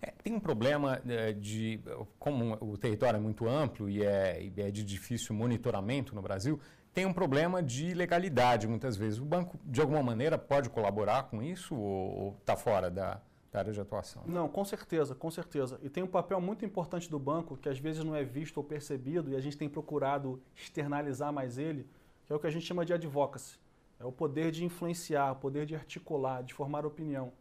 É, 0.00 0.10
tem 0.10 0.34
um 0.34 0.40
problema 0.40 1.00
é, 1.06 1.32
de, 1.32 1.80
como 2.18 2.56
o 2.60 2.76
território 2.76 3.16
é 3.16 3.20
muito 3.20 3.48
amplo 3.48 3.88
e 3.88 4.02
é, 4.04 4.42
e 4.42 4.60
é 4.60 4.70
de 4.70 4.84
difícil 4.84 5.34
monitoramento 5.34 6.14
no 6.14 6.22
Brasil, 6.22 6.60
tem 6.92 7.06
um 7.06 7.12
problema 7.12 7.62
de 7.62 7.94
legalidade 7.94 8.66
muitas 8.66 8.96
vezes. 8.96 9.18
O 9.18 9.24
banco, 9.24 9.58
de 9.64 9.80
alguma 9.80 10.02
maneira, 10.02 10.36
pode 10.36 10.68
colaborar 10.70 11.24
com 11.24 11.42
isso 11.42 11.74
ou 11.74 12.36
está 12.40 12.56
fora 12.56 12.90
da, 12.90 13.20
da 13.52 13.60
área 13.60 13.72
de 13.72 13.80
atuação? 13.80 14.22
Não, 14.26 14.48
com 14.48 14.64
certeza, 14.64 15.14
com 15.14 15.30
certeza. 15.30 15.78
E 15.82 15.88
tem 15.88 16.02
um 16.02 16.08
papel 16.08 16.40
muito 16.40 16.64
importante 16.64 17.10
do 17.10 17.18
banco 17.18 17.56
que 17.56 17.68
às 17.68 17.78
vezes 17.78 18.04
não 18.04 18.14
é 18.14 18.24
visto 18.24 18.58
ou 18.58 18.64
percebido 18.64 19.30
e 19.30 19.36
a 19.36 19.40
gente 19.40 19.56
tem 19.56 19.68
procurado 19.68 20.40
externalizar 20.56 21.32
mais 21.32 21.58
ele, 21.58 21.86
que 22.26 22.32
é 22.32 22.36
o 22.36 22.38
que 22.38 22.46
a 22.46 22.50
gente 22.50 22.66
chama 22.66 22.84
de 22.84 22.92
advocacy. 22.92 23.58
É 24.00 24.04
o 24.04 24.12
poder 24.12 24.52
de 24.52 24.64
influenciar, 24.64 25.32
o 25.32 25.36
poder 25.36 25.66
de 25.66 25.74
articular, 25.74 26.42
de 26.42 26.54
formar 26.54 26.86
opinião. 26.86 27.32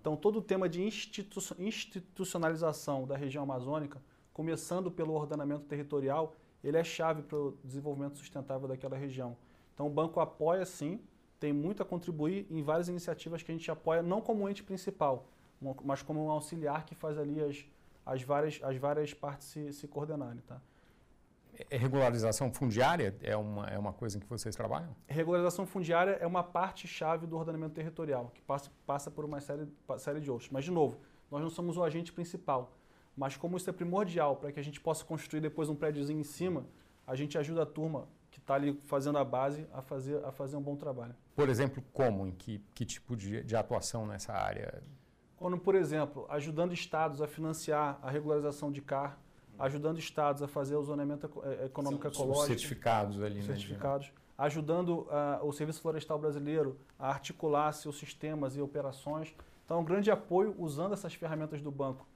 Então, 0.00 0.16
todo 0.16 0.38
o 0.38 0.42
tema 0.42 0.66
de 0.68 0.82
institucionalização 0.82 3.06
da 3.06 3.16
região 3.16 3.42
amazônica, 3.42 4.00
começando 4.32 4.90
pelo 4.90 5.12
ordenamento 5.12 5.64
territorial, 5.64 6.34
ele 6.62 6.76
é 6.76 6.84
chave 6.84 7.22
para 7.22 7.38
o 7.38 7.56
desenvolvimento 7.64 8.16
sustentável 8.16 8.68
daquela 8.68 8.96
região. 8.96 9.36
Então 9.74 9.86
o 9.86 9.90
banco 9.90 10.20
apoia 10.20 10.64
sim, 10.64 11.00
tem 11.38 11.52
muito 11.52 11.82
a 11.82 11.86
contribuir 11.86 12.46
em 12.50 12.62
várias 12.62 12.88
iniciativas 12.88 13.42
que 13.42 13.52
a 13.52 13.54
gente 13.54 13.70
apoia, 13.70 14.02
não 14.02 14.20
como 14.20 14.44
um 14.44 14.48
ente 14.48 14.62
principal, 14.62 15.28
mas 15.84 16.02
como 16.02 16.24
um 16.24 16.30
auxiliar 16.30 16.84
que 16.84 16.94
faz 16.94 17.16
ali 17.16 17.40
as, 17.40 17.64
as, 18.04 18.22
várias, 18.22 18.60
as 18.62 18.76
várias 18.76 19.14
partes 19.14 19.46
se, 19.48 19.72
se 19.72 19.86
coordenarem. 19.86 20.42
Tá? 20.46 20.60
É, 21.70 21.76
regularização 21.76 22.52
fundiária 22.52 23.16
é 23.20 23.36
uma, 23.36 23.66
é 23.66 23.78
uma 23.78 23.92
coisa 23.92 24.16
em 24.16 24.20
que 24.20 24.26
vocês 24.26 24.54
trabalham? 24.54 24.94
Regularização 25.06 25.66
fundiária 25.66 26.12
é 26.20 26.26
uma 26.26 26.42
parte-chave 26.42 27.26
do 27.26 27.36
ordenamento 27.36 27.74
territorial, 27.74 28.30
que 28.34 28.40
passa, 28.42 28.70
passa 28.86 29.10
por 29.10 29.24
uma 29.24 29.40
série, 29.40 29.66
série 29.98 30.20
de 30.20 30.30
outros. 30.30 30.50
Mas, 30.50 30.64
de 30.64 30.70
novo, 30.70 31.00
nós 31.30 31.42
não 31.42 31.50
somos 31.50 31.76
o 31.76 31.82
agente 31.82 32.12
principal. 32.12 32.72
Mas 33.18 33.36
como 33.36 33.56
isso 33.56 33.68
é 33.68 33.72
primordial 33.72 34.36
para 34.36 34.52
que 34.52 34.60
a 34.60 34.62
gente 34.62 34.80
possa 34.80 35.04
construir 35.04 35.40
depois 35.40 35.68
um 35.68 35.74
prédiozinho 35.74 36.20
em 36.20 36.24
cima, 36.24 36.64
a 37.04 37.16
gente 37.16 37.36
ajuda 37.36 37.64
a 37.64 37.66
turma 37.66 38.06
que 38.30 38.38
está 38.38 38.54
ali 38.54 38.80
fazendo 38.84 39.18
a 39.18 39.24
base 39.24 39.66
a 39.72 39.82
fazer, 39.82 40.24
a 40.24 40.30
fazer 40.30 40.56
um 40.56 40.62
bom 40.62 40.76
trabalho. 40.76 41.16
Por 41.34 41.48
exemplo, 41.48 41.82
como? 41.92 42.28
Em 42.28 42.30
que, 42.30 42.62
que 42.72 42.84
tipo 42.84 43.16
de, 43.16 43.42
de 43.42 43.56
atuação 43.56 44.06
nessa 44.06 44.32
área? 44.32 44.80
Quando, 45.36 45.58
por 45.58 45.74
exemplo, 45.74 46.26
ajudando 46.28 46.72
estados 46.72 47.20
a 47.20 47.26
financiar 47.26 47.98
a 48.00 48.08
regularização 48.08 48.70
de 48.70 48.80
CAR, 48.80 49.18
ajudando 49.58 49.98
estados 49.98 50.40
a 50.40 50.46
fazer 50.46 50.76
o 50.76 50.84
zoneamento 50.84 51.28
eh, 51.42 51.66
econômico 51.66 52.02
São 52.02 52.24
ecológico. 52.24 52.46
certificados 52.46 53.20
ali, 53.20 53.42
certificados, 53.42 54.06
né? 54.06 54.12
Ajudando 54.38 54.90
uh, 55.00 55.44
o 55.44 55.52
Serviço 55.52 55.82
Florestal 55.82 56.16
Brasileiro 56.20 56.78
a 56.96 57.08
articular 57.08 57.72
seus 57.72 57.98
sistemas 57.98 58.54
e 58.54 58.60
operações. 58.60 59.34
Então, 59.64 59.80
um 59.80 59.84
grande 59.84 60.12
apoio 60.12 60.54
usando 60.56 60.92
essas 60.92 61.12
ferramentas 61.12 61.60
do 61.60 61.72
banco 61.72 62.06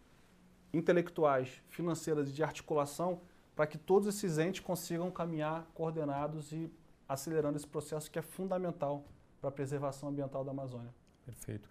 intelectuais, 0.73 1.63
financeiras 1.69 2.29
e 2.29 2.33
de 2.33 2.43
articulação 2.43 3.21
para 3.55 3.67
que 3.67 3.77
todos 3.77 4.09
esses 4.09 4.39
entes 4.39 4.61
consigam 4.61 5.11
caminhar 5.11 5.67
coordenados 5.75 6.53
e 6.53 6.73
acelerando 7.09 7.57
esse 7.57 7.67
processo 7.67 8.11
que 8.11 8.19
é 8.19 8.23
fundamental 8.23 9.05
para 9.41 9.49
a 9.49 9.53
preservação 9.53 10.09
ambiental 10.09 10.45
da 10.45 10.51
Amazônia. 10.51 10.93
Perfeito. 11.25 11.69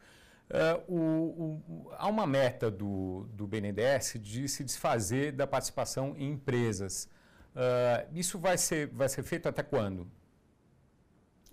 Uh, 0.50 0.94
o, 0.94 1.62
o, 1.68 1.92
há 1.98 2.08
uma 2.08 2.28
meta 2.28 2.70
do, 2.70 3.26
do 3.34 3.48
BNDES 3.48 4.18
de 4.22 4.48
se 4.48 4.64
desfazer 4.64 5.32
da 5.32 5.48
participação 5.48 6.14
em 6.18 6.32
empresas. 6.32 7.10
Uh, 7.56 8.08
isso 8.14 8.38
vai 8.38 8.58
ser, 8.58 8.88
vai 8.88 9.08
ser 9.08 9.24
feito 9.24 9.48
até 9.48 9.64
quando? 9.64 10.08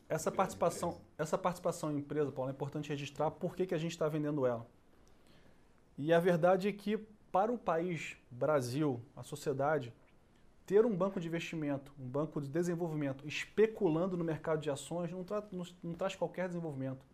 Essa 0.08 0.32
participação, 0.32 1.00
essa 1.16 1.38
participação 1.38 1.92
em 1.92 1.98
empresa, 1.98 2.32
Paulo, 2.32 2.50
é 2.50 2.52
importante 2.52 2.88
registrar 2.88 3.30
por 3.30 3.54
que, 3.54 3.66
que 3.66 3.74
a 3.74 3.78
gente 3.78 3.92
está 3.92 4.08
vendendo 4.08 4.46
ela. 4.46 4.66
E 5.96 6.12
a 6.12 6.18
verdade 6.18 6.66
é 6.66 6.72
que 6.72 6.98
para 7.30 7.52
o 7.52 7.58
país 7.58 8.16
Brasil, 8.30 9.00
a 9.16 9.22
sociedade, 9.22 9.92
ter 10.66 10.84
um 10.84 10.94
banco 10.94 11.18
de 11.18 11.26
investimento, 11.26 11.92
um 11.98 12.06
banco 12.06 12.40
de 12.40 12.48
desenvolvimento 12.48 13.26
especulando 13.26 14.16
no 14.16 14.24
mercado 14.24 14.60
de 14.60 14.70
ações 14.70 15.10
não, 15.10 15.24
tra 15.24 15.42
não, 15.50 15.64
não 15.82 15.94
traz 15.94 16.14
qualquer 16.14 16.48
desenvolvimento. 16.48 17.04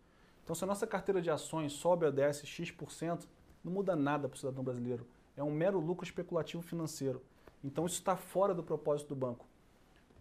Então, 0.43 0.55
se 0.55 0.65
a 0.65 0.67
nossa 0.67 0.87
carteira 0.87 1.23
de 1.23 1.31
ações 1.31 1.73
sobe 1.73 2.07
a 2.07 2.11
desce 2.11 2.47
X%, 2.47 3.27
não 3.63 3.73
muda 3.73 3.97
nada 3.97 4.29
para 4.29 4.37
o 4.37 4.39
cidadão 4.39 4.63
brasileiro. 4.63 5.07
É 5.37 5.43
um 5.43 5.51
mero 5.51 5.81
lucro 5.81 6.05
especulativo 6.05 6.63
financeiro. 6.63 7.23
Então, 7.63 7.87
isso 7.87 7.99
está 7.99 8.15
fora 8.17 8.53
do 8.55 8.63
propósito 8.63 9.09
do 9.09 9.17
banco. 9.17 9.47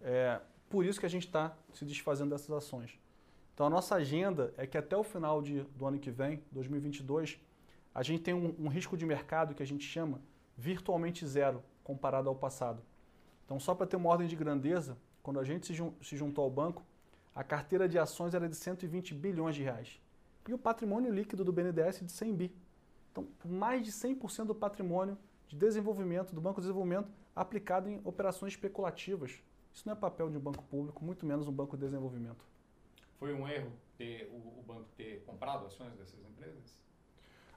É, 0.02 0.40
por 0.70 0.86
isso 0.86 1.00
que 1.00 1.06
a 1.06 1.10
gente 1.10 1.26
está 1.26 1.56
se 1.74 1.86
desfazendo 1.86 2.32
dessas 2.32 2.52
ações. 2.52 2.98
Então 3.54 3.68
a 3.68 3.70
nossa 3.70 3.96
agenda 3.96 4.54
é 4.58 4.66
que 4.66 4.78
até 4.78 4.98
o 4.98 5.04
final 5.04 5.42
de, 5.42 5.62
do 5.62 5.86
ano 5.86 6.00
que 6.00 6.10
vem, 6.10 6.42
2022, 6.52 7.40
a 7.94 8.02
gente 8.04 8.24
tem 8.24 8.34
um, 8.34 8.56
um 8.60 8.68
risco 8.68 8.98
de 8.98 9.06
mercado 9.06 9.54
que 9.54 9.64
a 9.64 9.66
gente 9.66 9.86
chama 9.86 10.22
virtualmente 10.58 11.26
zero 11.26 11.64
comparado 11.84 12.30
ao 12.30 12.36
passado. 12.36 12.82
Então 13.46 13.60
só 13.60 13.76
para 13.76 13.86
ter 13.86 13.96
uma 13.96 14.10
ordem 14.10 14.28
de 14.28 14.36
grandeza, 14.36 14.98
quando 15.22 15.40
a 15.40 15.44
gente 15.44 15.68
se, 15.68 15.74
jun 15.74 15.94
se 16.02 16.16
juntou 16.16 16.44
ao 16.44 16.50
banco, 16.50 16.84
a 17.36 17.44
carteira 17.44 17.88
de 17.88 17.98
ações 17.98 18.34
era 18.34 18.48
de 18.48 18.56
120 18.56 19.14
bilhões 19.14 19.56
de 19.56 19.64
reais. 19.64 20.00
E 20.48 20.54
o 20.54 20.58
patrimônio 20.58 21.12
líquido 21.12 21.44
do 21.44 21.54
BNDES 21.54 22.02
de 22.02 22.12
100 22.12 22.36
bi. 22.36 22.56
Então, 23.12 23.28
mais 23.46 23.86
de 23.86 23.92
100% 23.92 24.46
do 24.46 24.56
patrimônio 24.56 25.18
de 25.48 25.56
desenvolvimento 25.56 26.34
do 26.34 26.42
Banco 26.42 26.60
de 26.60 26.68
Desenvolvimento 26.68 27.12
aplicado 27.36 27.90
em 27.90 28.02
operações 28.04 28.54
especulativas. 28.54 29.42
Isso 29.74 29.88
não 29.88 29.94
é 29.94 29.96
papel 29.96 30.30
de 30.30 30.38
um 30.38 30.40
banco 30.40 30.64
público, 30.64 31.04
muito 31.04 31.26
menos 31.26 31.48
um 31.48 31.52
banco 31.52 31.76
de 31.76 31.84
desenvolvimento. 31.84 32.46
Foi 33.18 33.34
um 33.34 33.48
erro 33.48 33.72
ter, 33.98 34.30
o, 34.32 34.60
o 34.60 34.64
banco 34.66 34.90
ter 34.96 35.24
comprado 35.26 35.66
ações 35.66 35.94
dessas 35.96 36.20
empresas? 36.26 36.84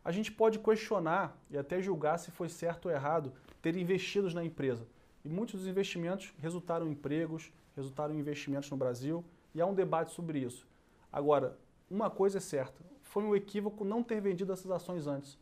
A 0.06 0.12
gente 0.12 0.30
pode 0.30 0.60
questionar 0.60 1.36
e 1.50 1.58
até 1.58 1.82
julgar 1.82 2.16
se 2.16 2.30
foi 2.30 2.48
certo 2.48 2.86
ou 2.86 2.92
errado 2.92 3.32
ter 3.60 3.76
investidos 3.76 4.32
na 4.32 4.44
empresa. 4.44 4.86
E 5.24 5.28
muitos 5.28 5.56
dos 5.58 5.66
investimentos 5.66 6.32
resultaram 6.38 6.86
em 6.86 6.92
empregos, 6.92 7.52
resultaram 7.74 8.14
em 8.14 8.20
investimentos 8.20 8.70
no 8.70 8.76
Brasil, 8.76 9.24
e 9.52 9.60
há 9.60 9.66
um 9.66 9.74
debate 9.74 10.12
sobre 10.12 10.38
isso. 10.38 10.64
Agora, 11.12 11.58
uma 11.90 12.08
coisa 12.08 12.38
é 12.38 12.40
certa, 12.40 12.84
foi 13.02 13.24
um 13.24 13.34
equívoco 13.34 13.84
não 13.84 14.00
ter 14.00 14.20
vendido 14.20 14.52
essas 14.52 14.70
ações 14.70 15.08
antes. 15.08 15.36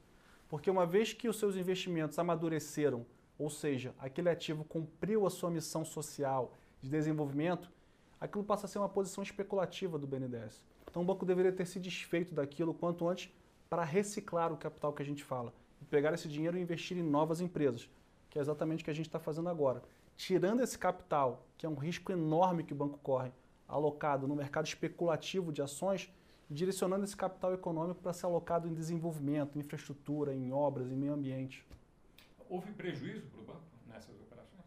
Porque 0.48 0.70
uma 0.70 0.87
vez 0.87 1.12
que 1.12 1.29
os 1.29 1.38
seus 1.38 1.57
investimentos 1.57 2.18
amadureceram, 2.18 3.05
ou 3.38 3.50
seja, 3.50 3.94
aquele 3.98 4.31
ativo 4.31 4.64
cumpriu 4.64 5.27
a 5.27 5.31
sua 5.31 5.50
missão 5.50 5.85
social 5.85 6.55
de 6.81 6.88
desenvolvimento, 6.88 7.70
aquilo 8.18 8.42
passa 8.42 8.64
a 8.64 8.68
ser 8.70 8.79
uma 8.79 8.88
posição 8.88 9.22
especulativa 9.22 9.98
do 9.98 10.07
BNDES. 10.07 10.64
Então 10.90 11.03
o 11.03 11.05
banco 11.05 11.27
deveria 11.27 11.53
ter 11.53 11.66
se 11.66 11.79
desfeito 11.79 12.35
daquilo 12.35 12.72
quanto 12.72 13.07
antes 13.07 13.31
para 13.74 13.82
reciclar 13.82 14.52
o 14.52 14.56
capital 14.56 14.92
que 14.92 15.02
a 15.02 15.04
gente 15.04 15.24
fala. 15.24 15.52
E 15.82 15.84
pegar 15.84 16.14
esse 16.14 16.28
dinheiro 16.28 16.56
e 16.56 16.60
investir 16.60 16.96
em 16.96 17.02
novas 17.02 17.40
empresas, 17.40 17.90
que 18.30 18.38
é 18.38 18.40
exatamente 18.40 18.82
o 18.82 18.84
que 18.84 18.90
a 18.92 18.94
gente 18.94 19.06
está 19.06 19.18
fazendo 19.18 19.48
agora. 19.48 19.82
Tirando 20.16 20.60
esse 20.62 20.78
capital, 20.78 21.44
que 21.58 21.66
é 21.66 21.68
um 21.68 21.74
risco 21.74 22.12
enorme 22.12 22.62
que 22.62 22.72
o 22.72 22.76
banco 22.76 23.00
corre, 23.02 23.32
alocado 23.66 24.28
no 24.28 24.37
mercado 24.37 24.66
especulativo 24.66 25.50
de 25.50 25.60
ações, 25.60 26.08
direcionando 26.48 27.02
esse 27.02 27.16
capital 27.16 27.52
econômico 27.52 28.00
para 28.00 28.12
ser 28.12 28.26
alocado 28.26 28.68
em 28.68 28.72
desenvolvimento, 28.72 29.56
em 29.56 29.60
infraestrutura, 29.60 30.32
em 30.32 30.52
obras, 30.52 30.92
em 30.92 30.96
meio 30.96 31.12
ambiente. 31.12 31.66
Houve 32.48 32.70
prejuízo 32.74 33.26
para 33.26 33.40
o 33.40 33.44
banco 33.44 33.64
nessas 33.88 34.14
operações? 34.20 34.66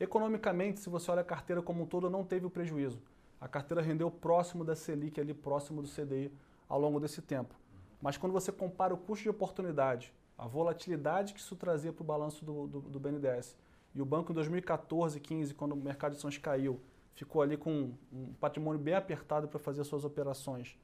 Economicamente, 0.00 0.80
se 0.80 0.88
você 0.88 1.10
olha 1.10 1.20
a 1.20 1.24
carteira 1.24 1.60
como 1.60 1.82
um 1.82 1.86
todo, 1.86 2.08
não 2.08 2.24
teve 2.24 2.46
o 2.46 2.50
prejuízo. 2.50 2.98
A 3.38 3.46
carteira 3.46 3.82
rendeu 3.82 4.10
próximo 4.10 4.64
da 4.64 4.74
Selic, 4.74 5.20
ali 5.20 5.34
próximo 5.34 5.82
do 5.82 5.88
CDI, 5.88 6.32
ao 6.66 6.80
longo 6.80 6.98
desse 6.98 7.20
tempo. 7.20 7.60
Mas 8.02 8.16
quando 8.16 8.32
você 8.32 8.50
compara 8.50 8.92
o 8.92 8.98
custo 8.98 9.22
de 9.22 9.30
oportunidade, 9.30 10.12
a 10.36 10.46
volatilidade 10.46 11.32
que 11.32 11.38
isso 11.38 11.54
trazia 11.54 11.92
para 11.92 12.02
o 12.02 12.04
balanço 12.04 12.44
do, 12.44 12.66
do, 12.66 12.80
do 12.80 12.98
BNDES, 13.00 13.56
e 13.94 14.02
o 14.02 14.04
banco 14.04 14.32
em 14.32 14.34
2014, 14.34 15.20
15, 15.20 15.54
quando 15.54 15.72
o 15.72 15.76
mercado 15.76 16.12
de 16.12 16.18
ações 16.18 16.36
caiu, 16.36 16.80
ficou 17.14 17.42
ali 17.42 17.56
com 17.56 17.92
um 18.12 18.32
patrimônio 18.40 18.80
bem 18.80 18.94
apertado 18.94 19.46
para 19.46 19.60
fazer 19.60 19.84
suas 19.84 20.04
operações. 20.04 20.76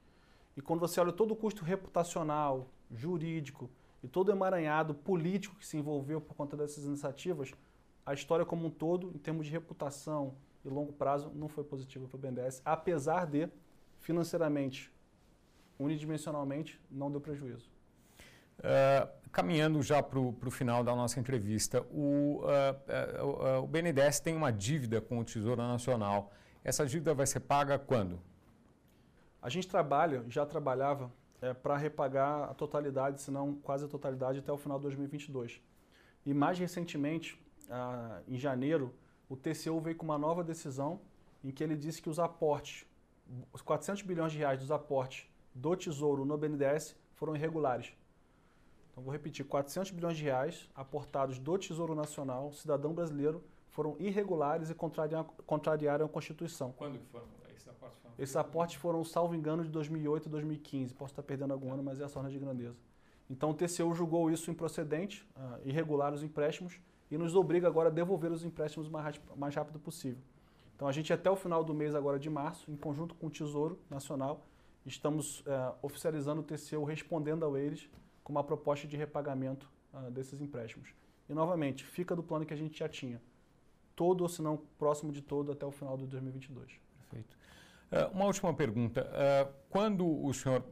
E 0.56 0.60
quando 0.60 0.78
você 0.78 1.00
olha 1.00 1.12
todo 1.12 1.32
o 1.32 1.36
custo 1.36 1.64
reputacional, 1.64 2.68
jurídico 2.90 3.68
e 4.02 4.06
todo 4.06 4.28
o 4.28 4.32
emaranhado 4.32 4.94
político 4.94 5.56
que 5.56 5.66
se 5.66 5.76
envolveu 5.76 6.20
por 6.20 6.34
conta 6.34 6.56
dessas 6.56 6.84
iniciativas, 6.84 7.52
a 8.06 8.14
história 8.14 8.44
como 8.44 8.66
um 8.66 8.70
todo, 8.70 9.10
em 9.14 9.18
termos 9.18 9.46
de 9.46 9.52
reputação 9.52 10.34
e 10.64 10.68
longo 10.68 10.92
prazo, 10.92 11.32
não 11.34 11.48
foi 11.48 11.64
positiva 11.64 12.06
para 12.06 12.16
o 12.16 12.20
BNDES, 12.20 12.62
apesar 12.64 13.26
de, 13.26 13.48
financeiramente, 13.98 14.92
unidimensionalmente, 15.78 16.80
não 16.90 17.10
deu 17.10 17.20
prejuízo. 17.20 17.70
Uh, 18.58 19.08
caminhando 19.30 19.80
já 19.82 20.02
para 20.02 20.18
o 20.18 20.50
final 20.50 20.82
da 20.82 20.94
nossa 20.94 21.20
entrevista, 21.20 21.82
o, 21.92 22.42
uh, 22.42 23.58
uh, 23.58 23.62
o 23.62 23.66
BNDES 23.66 24.20
tem 24.20 24.34
uma 24.34 24.50
dívida 24.50 25.00
com 25.00 25.18
o 25.18 25.24
Tesouro 25.24 25.62
Nacional. 25.62 26.32
Essa 26.64 26.84
dívida 26.84 27.14
vai 27.14 27.26
ser 27.26 27.40
paga 27.40 27.78
quando? 27.78 28.20
A 29.40 29.48
gente 29.48 29.68
trabalha, 29.68 30.24
já 30.28 30.44
trabalhava, 30.44 31.12
é, 31.40 31.54
para 31.54 31.76
repagar 31.76 32.50
a 32.50 32.54
totalidade, 32.54 33.20
se 33.20 33.30
não 33.30 33.54
quase 33.54 33.84
a 33.84 33.88
totalidade, 33.88 34.40
até 34.40 34.52
o 34.52 34.56
final 34.56 34.78
de 34.78 34.82
2022. 34.82 35.62
E 36.26 36.34
mais 36.34 36.58
recentemente, 36.58 37.40
ah, 37.70 38.20
em 38.26 38.36
janeiro, 38.36 38.94
o 39.28 39.36
TCU 39.36 39.80
veio 39.80 39.96
com 39.96 40.04
uma 40.04 40.18
nova 40.18 40.42
decisão 40.42 41.00
em 41.44 41.50
que 41.50 41.62
ele 41.62 41.76
disse 41.76 42.02
que 42.02 42.10
os 42.10 42.18
aportes, 42.18 42.84
os 43.52 43.62
400 43.62 44.02
bilhões 44.02 44.32
de 44.32 44.38
reais 44.38 44.58
dos 44.58 44.70
aportes 44.70 45.28
do 45.58 45.76
Tesouro 45.76 46.24
no 46.24 46.38
BNDES 46.38 46.96
foram 47.14 47.34
irregulares. 47.34 47.92
Então, 48.90 49.02
vou 49.02 49.12
repetir, 49.12 49.44
400 49.44 49.90
bilhões 49.90 50.16
de 50.16 50.24
reais 50.24 50.68
aportados 50.74 51.38
do 51.38 51.58
Tesouro 51.58 51.94
Nacional, 51.94 52.52
cidadão 52.52 52.94
brasileiro, 52.94 53.42
foram 53.68 53.96
irregulares 53.98 54.70
e 54.70 54.74
contrariaram, 54.74 56.06
a 56.06 56.08
Constituição. 56.08 56.72
Quando 56.72 56.98
que 56.98 57.06
foram? 57.06 57.26
Esses 58.18 58.34
aportes 58.34 58.74
foram, 58.74 59.04
salvo 59.04 59.34
engano, 59.34 59.62
de 59.62 59.70
2008 59.70 60.26
e 60.26 60.28
2015. 60.28 60.94
Posso 60.94 61.12
estar 61.12 61.22
perdendo 61.22 61.52
algum 61.52 61.72
ano, 61.72 61.84
mas 61.84 62.00
é 62.00 62.04
a 62.04 62.08
sorte 62.08 62.32
de 62.32 62.38
grandeza. 62.38 62.76
Então 63.30 63.50
o 63.50 63.54
TCU 63.54 63.94
julgou 63.94 64.28
isso 64.28 64.50
improcedente, 64.50 65.24
uh, 65.36 65.60
irregular 65.64 66.12
os 66.12 66.24
empréstimos, 66.24 66.80
e 67.10 67.16
nos 67.16 67.36
obriga 67.36 67.68
agora 67.68 67.88
a 67.88 67.92
devolver 67.92 68.32
os 68.32 68.44
empréstimos 68.44 68.88
o 68.88 68.90
mais, 68.90 69.20
mais 69.36 69.54
rápido 69.54 69.78
possível. 69.78 70.20
Então 70.74 70.88
a 70.88 70.92
gente 70.92 71.12
até 71.12 71.30
o 71.30 71.36
final 71.36 71.62
do 71.62 71.72
mês 71.72 71.94
agora 71.94 72.18
de 72.18 72.28
março, 72.28 72.68
em 72.70 72.76
conjunto 72.76 73.14
com 73.14 73.28
o 73.28 73.30
Tesouro 73.30 73.78
Nacional, 73.88 74.44
estamos 74.88 75.40
uh, 75.40 75.74
oficializando 75.82 76.40
o 76.40 76.44
TCU 76.44 76.84
respondendo 76.84 77.44
ao 77.44 77.56
eles 77.56 77.88
com 78.22 78.32
uma 78.32 78.44
proposta 78.44 78.86
de 78.86 78.96
repagamento 78.96 79.70
uh, 79.92 80.10
desses 80.10 80.40
empréstimos. 80.40 80.94
E 81.28 81.34
novamente, 81.34 81.84
fica 81.84 82.16
do 82.16 82.22
plano 82.22 82.46
que 82.46 82.54
a 82.54 82.56
gente 82.56 82.78
já 82.78 82.88
tinha. 82.88 83.20
Todo 83.94 84.22
ou 84.22 84.28
se 84.28 84.40
não 84.40 84.56
próximo 84.78 85.12
de 85.12 85.20
todo 85.20 85.52
até 85.52 85.66
o 85.66 85.70
final 85.70 85.96
de 85.96 86.06
2022. 86.06 86.80
Perfeito. 86.98 87.36
Uh, 87.90 88.14
uma 88.14 88.26
última 88.26 88.52
pergunta. 88.54 89.02
Uh, 89.02 89.52
quando 89.70 90.06
o 90.06 90.32
senhor 90.32 90.64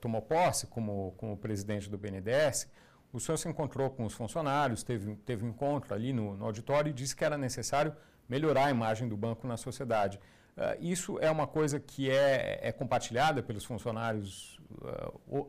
tomou 0.00 0.22
posse 0.22 0.66
como, 0.66 1.12
como 1.16 1.36
presidente 1.36 1.90
do 1.90 1.98
BNDES, 1.98 2.70
o 3.12 3.20
senhor 3.20 3.36
se 3.36 3.48
encontrou 3.48 3.90
com 3.90 4.04
os 4.04 4.12
funcionários, 4.12 4.82
teve, 4.82 5.14
teve 5.16 5.44
um 5.44 5.50
encontro 5.50 5.94
ali 5.94 6.12
no, 6.12 6.36
no 6.36 6.44
auditório 6.44 6.90
e 6.90 6.92
disse 6.92 7.14
que 7.14 7.24
era 7.24 7.38
necessário 7.38 7.94
melhorar 8.28 8.66
a 8.66 8.70
imagem 8.70 9.08
do 9.08 9.16
banco 9.16 9.46
na 9.46 9.56
sociedade. 9.56 10.18
Isso 10.80 11.18
é 11.18 11.30
uma 11.30 11.46
coisa 11.46 11.80
que 11.80 12.10
é, 12.10 12.60
é 12.62 12.72
compartilhada 12.72 13.42
pelos 13.42 13.64
funcionários 13.64 14.60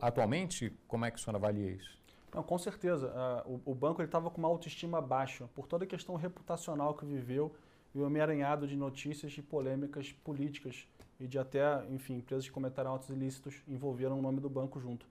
atualmente? 0.02 0.74
Como 0.88 1.06
é 1.06 1.12
que 1.12 1.18
o 1.18 1.22
senhor 1.22 1.36
avalia 1.36 1.72
isso? 1.72 1.98
Não, 2.34 2.44
com 2.44 2.58
certeza. 2.58 3.14
o, 3.46 3.72
o 3.72 3.76
banco 3.76 4.02
estava 4.02 4.30
com 4.30 4.40
uma 4.40 4.48
autoestima 4.48 5.02
baixa 5.02 5.48
por 5.56 5.68
toda 5.68 5.86
a 5.86 5.88
questão 5.88 6.16
reputacional 6.16 6.94
que 6.94 7.06
viveu 7.06 7.56
e 7.94 8.00
o 8.00 8.06
emaranhado 8.06 8.68
de 8.68 8.76
notícias 8.76 9.38
e 9.38 9.42
polêmicas 9.42 10.12
políticas 10.12 10.86
e 11.18 11.28
de 11.28 11.40
até, 11.40 11.86
enfim, 11.90 12.18
empresas 12.18 12.46
que 12.46 12.52
cometaram 12.52 12.94
atos 12.94 13.10
ilícitos 13.10 13.56
envolveram 13.68 14.20
o 14.20 14.22
nome 14.22 14.42
do 14.42 14.50
banco 14.50 14.80
junto. 14.82 15.06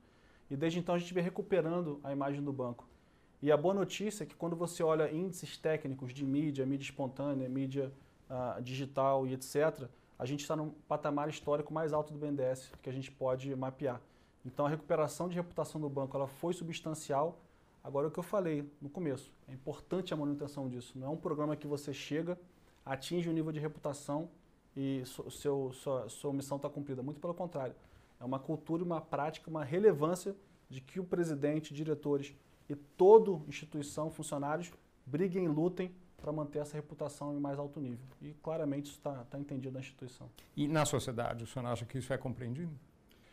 E 0.51 0.57
desde 0.57 0.79
então 0.79 0.95
a 0.95 0.99
gente 0.99 1.15
vem 1.15 1.25
recuperando 1.25 1.99
a 2.05 2.13
imagem 2.13 2.43
do 2.43 2.53
banco. 2.53 2.87
E 3.41 3.51
a 3.51 3.57
boa 3.57 3.75
notícia 3.75 4.25
é 4.25 4.27
que 4.27 4.35
quando 4.35 4.55
você 4.55 4.83
olha 4.83 5.11
índices 5.11 5.57
técnicos 5.57 6.13
de 6.13 6.25
mídia, 6.25 6.67
mídia 6.67 6.85
espontânea, 6.85 7.49
mídia 7.49 7.91
uh, 8.31 8.63
digital 8.63 9.27
e 9.27 9.35
etc., 9.35 9.89
a 10.19 10.25
gente 10.27 10.41
está 10.41 10.55
num 10.55 10.71
patamar 10.89 11.29
histórico 11.29 11.73
mais 11.73 11.93
alto 11.93 12.13
do 12.13 12.19
BNDES 12.19 12.71
que 12.83 12.89
a 12.89 12.93
gente 12.93 13.11
pode 13.11 13.55
mapear. 13.57 14.01
Então 14.45 14.67
a 14.67 14.69
recuperação 14.69 15.29
de 15.29 15.35
reputação 15.35 15.81
do 15.81 15.89
banco 15.89 16.17
ela 16.17 16.27
foi 16.27 16.53
substancial. 16.53 17.41
Agora 17.83 18.09
o 18.09 18.11
que 18.11 18.19
eu 18.19 18.23
falei 18.23 18.71
no 18.81 18.89
começo, 18.89 19.33
é 19.49 19.53
importante 19.53 20.15
a 20.15 20.17
manutenção 20.17 20.69
disso. 20.69 20.99
Não 20.99 21.09
é 21.09 21.11
um 21.11 21.17
programa 21.17 21.57
que 21.57 21.67
você 21.67 21.93
chega, 21.93 22.39
atinge 22.85 23.29
o 23.29 23.33
um 23.33 23.35
nível 23.35 23.53
de 23.53 23.61
reputação 23.61 24.29
e 24.77 25.03
seu, 25.31 25.73
sua, 25.73 26.09
sua 26.09 26.33
missão 26.33 26.57
está 26.57 26.69
cumprida. 26.69 27.03
Muito 27.03 27.21
pelo 27.21 27.35
contrário. 27.35 27.75
É 28.21 28.25
uma 28.25 28.39
cultura, 28.39 28.83
uma 28.83 29.01
prática, 29.01 29.51
uma 29.51 29.65
relevância 29.65 30.35
de 30.69 30.81
que 30.81 31.01
o 31.01 31.05
presidente, 31.05 31.75
diretores 31.75 32.35
e 32.69 32.75
toda 32.75 33.43
instituição, 33.49 34.11
funcionários, 34.11 34.73
briguem 35.05 35.49
lutem 35.49 35.95
para 36.25 36.33
manter 36.33 36.61
essa 36.61 36.75
reputação 36.75 37.37
em 37.37 37.39
mais 37.39 37.59
alto 37.59 37.79
nível. 37.79 38.07
E 38.23 38.33
claramente 38.43 38.87
isso 38.87 38.97
está 38.97 39.25
tá 39.25 39.39
entendido 39.39 39.75
na 39.75 39.81
instituição. 39.81 40.31
E 40.57 40.67
na 40.67 40.87
sociedade, 40.87 41.45
o 41.45 41.47
senhor 41.47 41.67
acha 41.67 41.85
que 41.85 41.99
isso 41.99 42.15
é 42.15 42.17
compreendido 42.17 42.73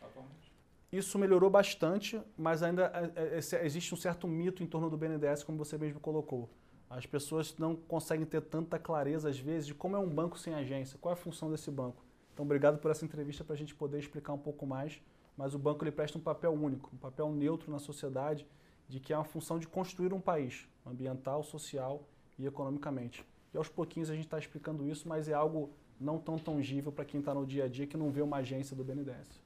atualmente? 0.02 0.52
Isso 0.92 1.18
melhorou 1.18 1.48
bastante, 1.48 2.20
mas 2.36 2.62
ainda 2.62 2.92
é, 3.16 3.38
é, 3.38 3.64
existe 3.64 3.94
um 3.94 3.96
certo 3.96 4.28
mito 4.28 4.62
em 4.62 4.66
torno 4.66 4.90
do 4.90 4.98
BNDES, 4.98 5.42
como 5.42 5.56
você 5.56 5.78
mesmo 5.78 6.00
colocou. 6.00 6.50
As 6.90 7.06
pessoas 7.06 7.56
não 7.56 7.74
conseguem 7.74 8.26
ter 8.26 8.42
tanta 8.42 8.78
clareza, 8.78 9.30
às 9.30 9.38
vezes, 9.38 9.68
de 9.68 9.74
como 9.74 9.96
é 9.96 9.98
um 9.98 10.10
banco 10.10 10.38
sem 10.38 10.54
agência, 10.54 10.98
qual 11.00 11.14
é 11.14 11.14
a 11.14 11.16
função 11.16 11.50
desse 11.50 11.70
banco. 11.70 12.04
Então, 12.34 12.44
obrigado 12.44 12.78
por 12.78 12.90
essa 12.90 13.06
entrevista 13.06 13.42
para 13.42 13.54
a 13.54 13.56
gente 13.56 13.74
poder 13.74 13.98
explicar 14.00 14.34
um 14.34 14.38
pouco 14.38 14.66
mais. 14.66 15.00
Mas 15.34 15.54
o 15.54 15.58
banco 15.58 15.82
ele 15.82 15.90
presta 15.90 16.18
um 16.18 16.20
papel 16.20 16.52
único, 16.52 16.90
um 16.92 16.98
papel 16.98 17.32
neutro 17.32 17.72
na 17.72 17.78
sociedade, 17.78 18.46
de 18.86 19.00
que 19.00 19.14
é 19.14 19.16
uma 19.16 19.24
função 19.24 19.58
de 19.58 19.66
construir 19.66 20.12
um 20.12 20.20
país, 20.20 20.68
ambiental, 20.84 21.42
social 21.42 22.06
e 22.38 22.46
economicamente. 22.46 23.24
E 23.52 23.56
aos 23.56 23.68
pouquinhos 23.68 24.10
a 24.10 24.14
gente 24.14 24.24
está 24.24 24.38
explicando 24.38 24.86
isso, 24.86 25.08
mas 25.08 25.28
é 25.28 25.34
algo 25.34 25.70
não 26.00 26.18
tão 26.18 26.38
tangível 26.38 26.90
para 26.90 27.04
quem 27.04 27.20
está 27.20 27.32
no 27.34 27.46
dia 27.46 27.64
a 27.64 27.68
dia 27.68 27.86
que 27.86 27.96
não 27.96 28.10
vê 28.10 28.22
uma 28.22 28.38
agência 28.38 28.74
do 28.74 28.82
BNDES. 28.82 29.40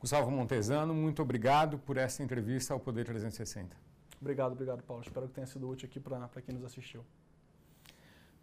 Gustavo 0.00 0.30
Montesano, 0.30 0.94
muito 0.94 1.20
obrigado 1.20 1.78
por 1.78 1.96
essa 1.96 2.22
entrevista 2.22 2.72
ao 2.72 2.80
Poder 2.80 3.04
360. 3.04 3.76
Obrigado, 4.20 4.52
obrigado, 4.52 4.82
Paulo. 4.82 5.02
Espero 5.02 5.26
que 5.26 5.34
tenha 5.34 5.46
sido 5.46 5.68
útil 5.68 5.86
aqui 5.86 6.00
para 6.00 6.28
quem 6.42 6.54
nos 6.54 6.64
assistiu. 6.64 7.04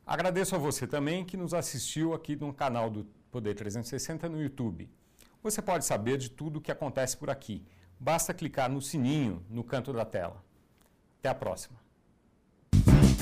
Agradeço 0.06 0.56
a 0.56 0.60
você 0.60 0.86
também 0.86 1.26
que 1.26 1.36
nos 1.36 1.54
assistiu 1.54 2.14
aqui 2.14 2.36
no 2.36 2.54
canal 2.54 2.90
do 2.90 3.06
Poder 3.32 3.56
360 3.56 4.30
no 4.30 4.42
YouTube. 4.42 4.90
Você 5.42 5.62
pode 5.62 5.86
saber 5.86 6.18
de 6.18 6.30
tudo 6.30 6.58
o 6.58 6.62
que 6.62 6.72
acontece 6.72 7.18
por 7.18 7.30
aqui. 7.30 7.66
Basta 8.00 8.34
clicar 8.34 8.70
no 8.70 8.82
sininho 8.82 9.44
no 9.50 9.64
canto 9.64 9.92
da 9.92 10.06
tela. 10.06 10.44
Até 11.20 11.30
a 11.30 11.36
próxima. 11.36 11.80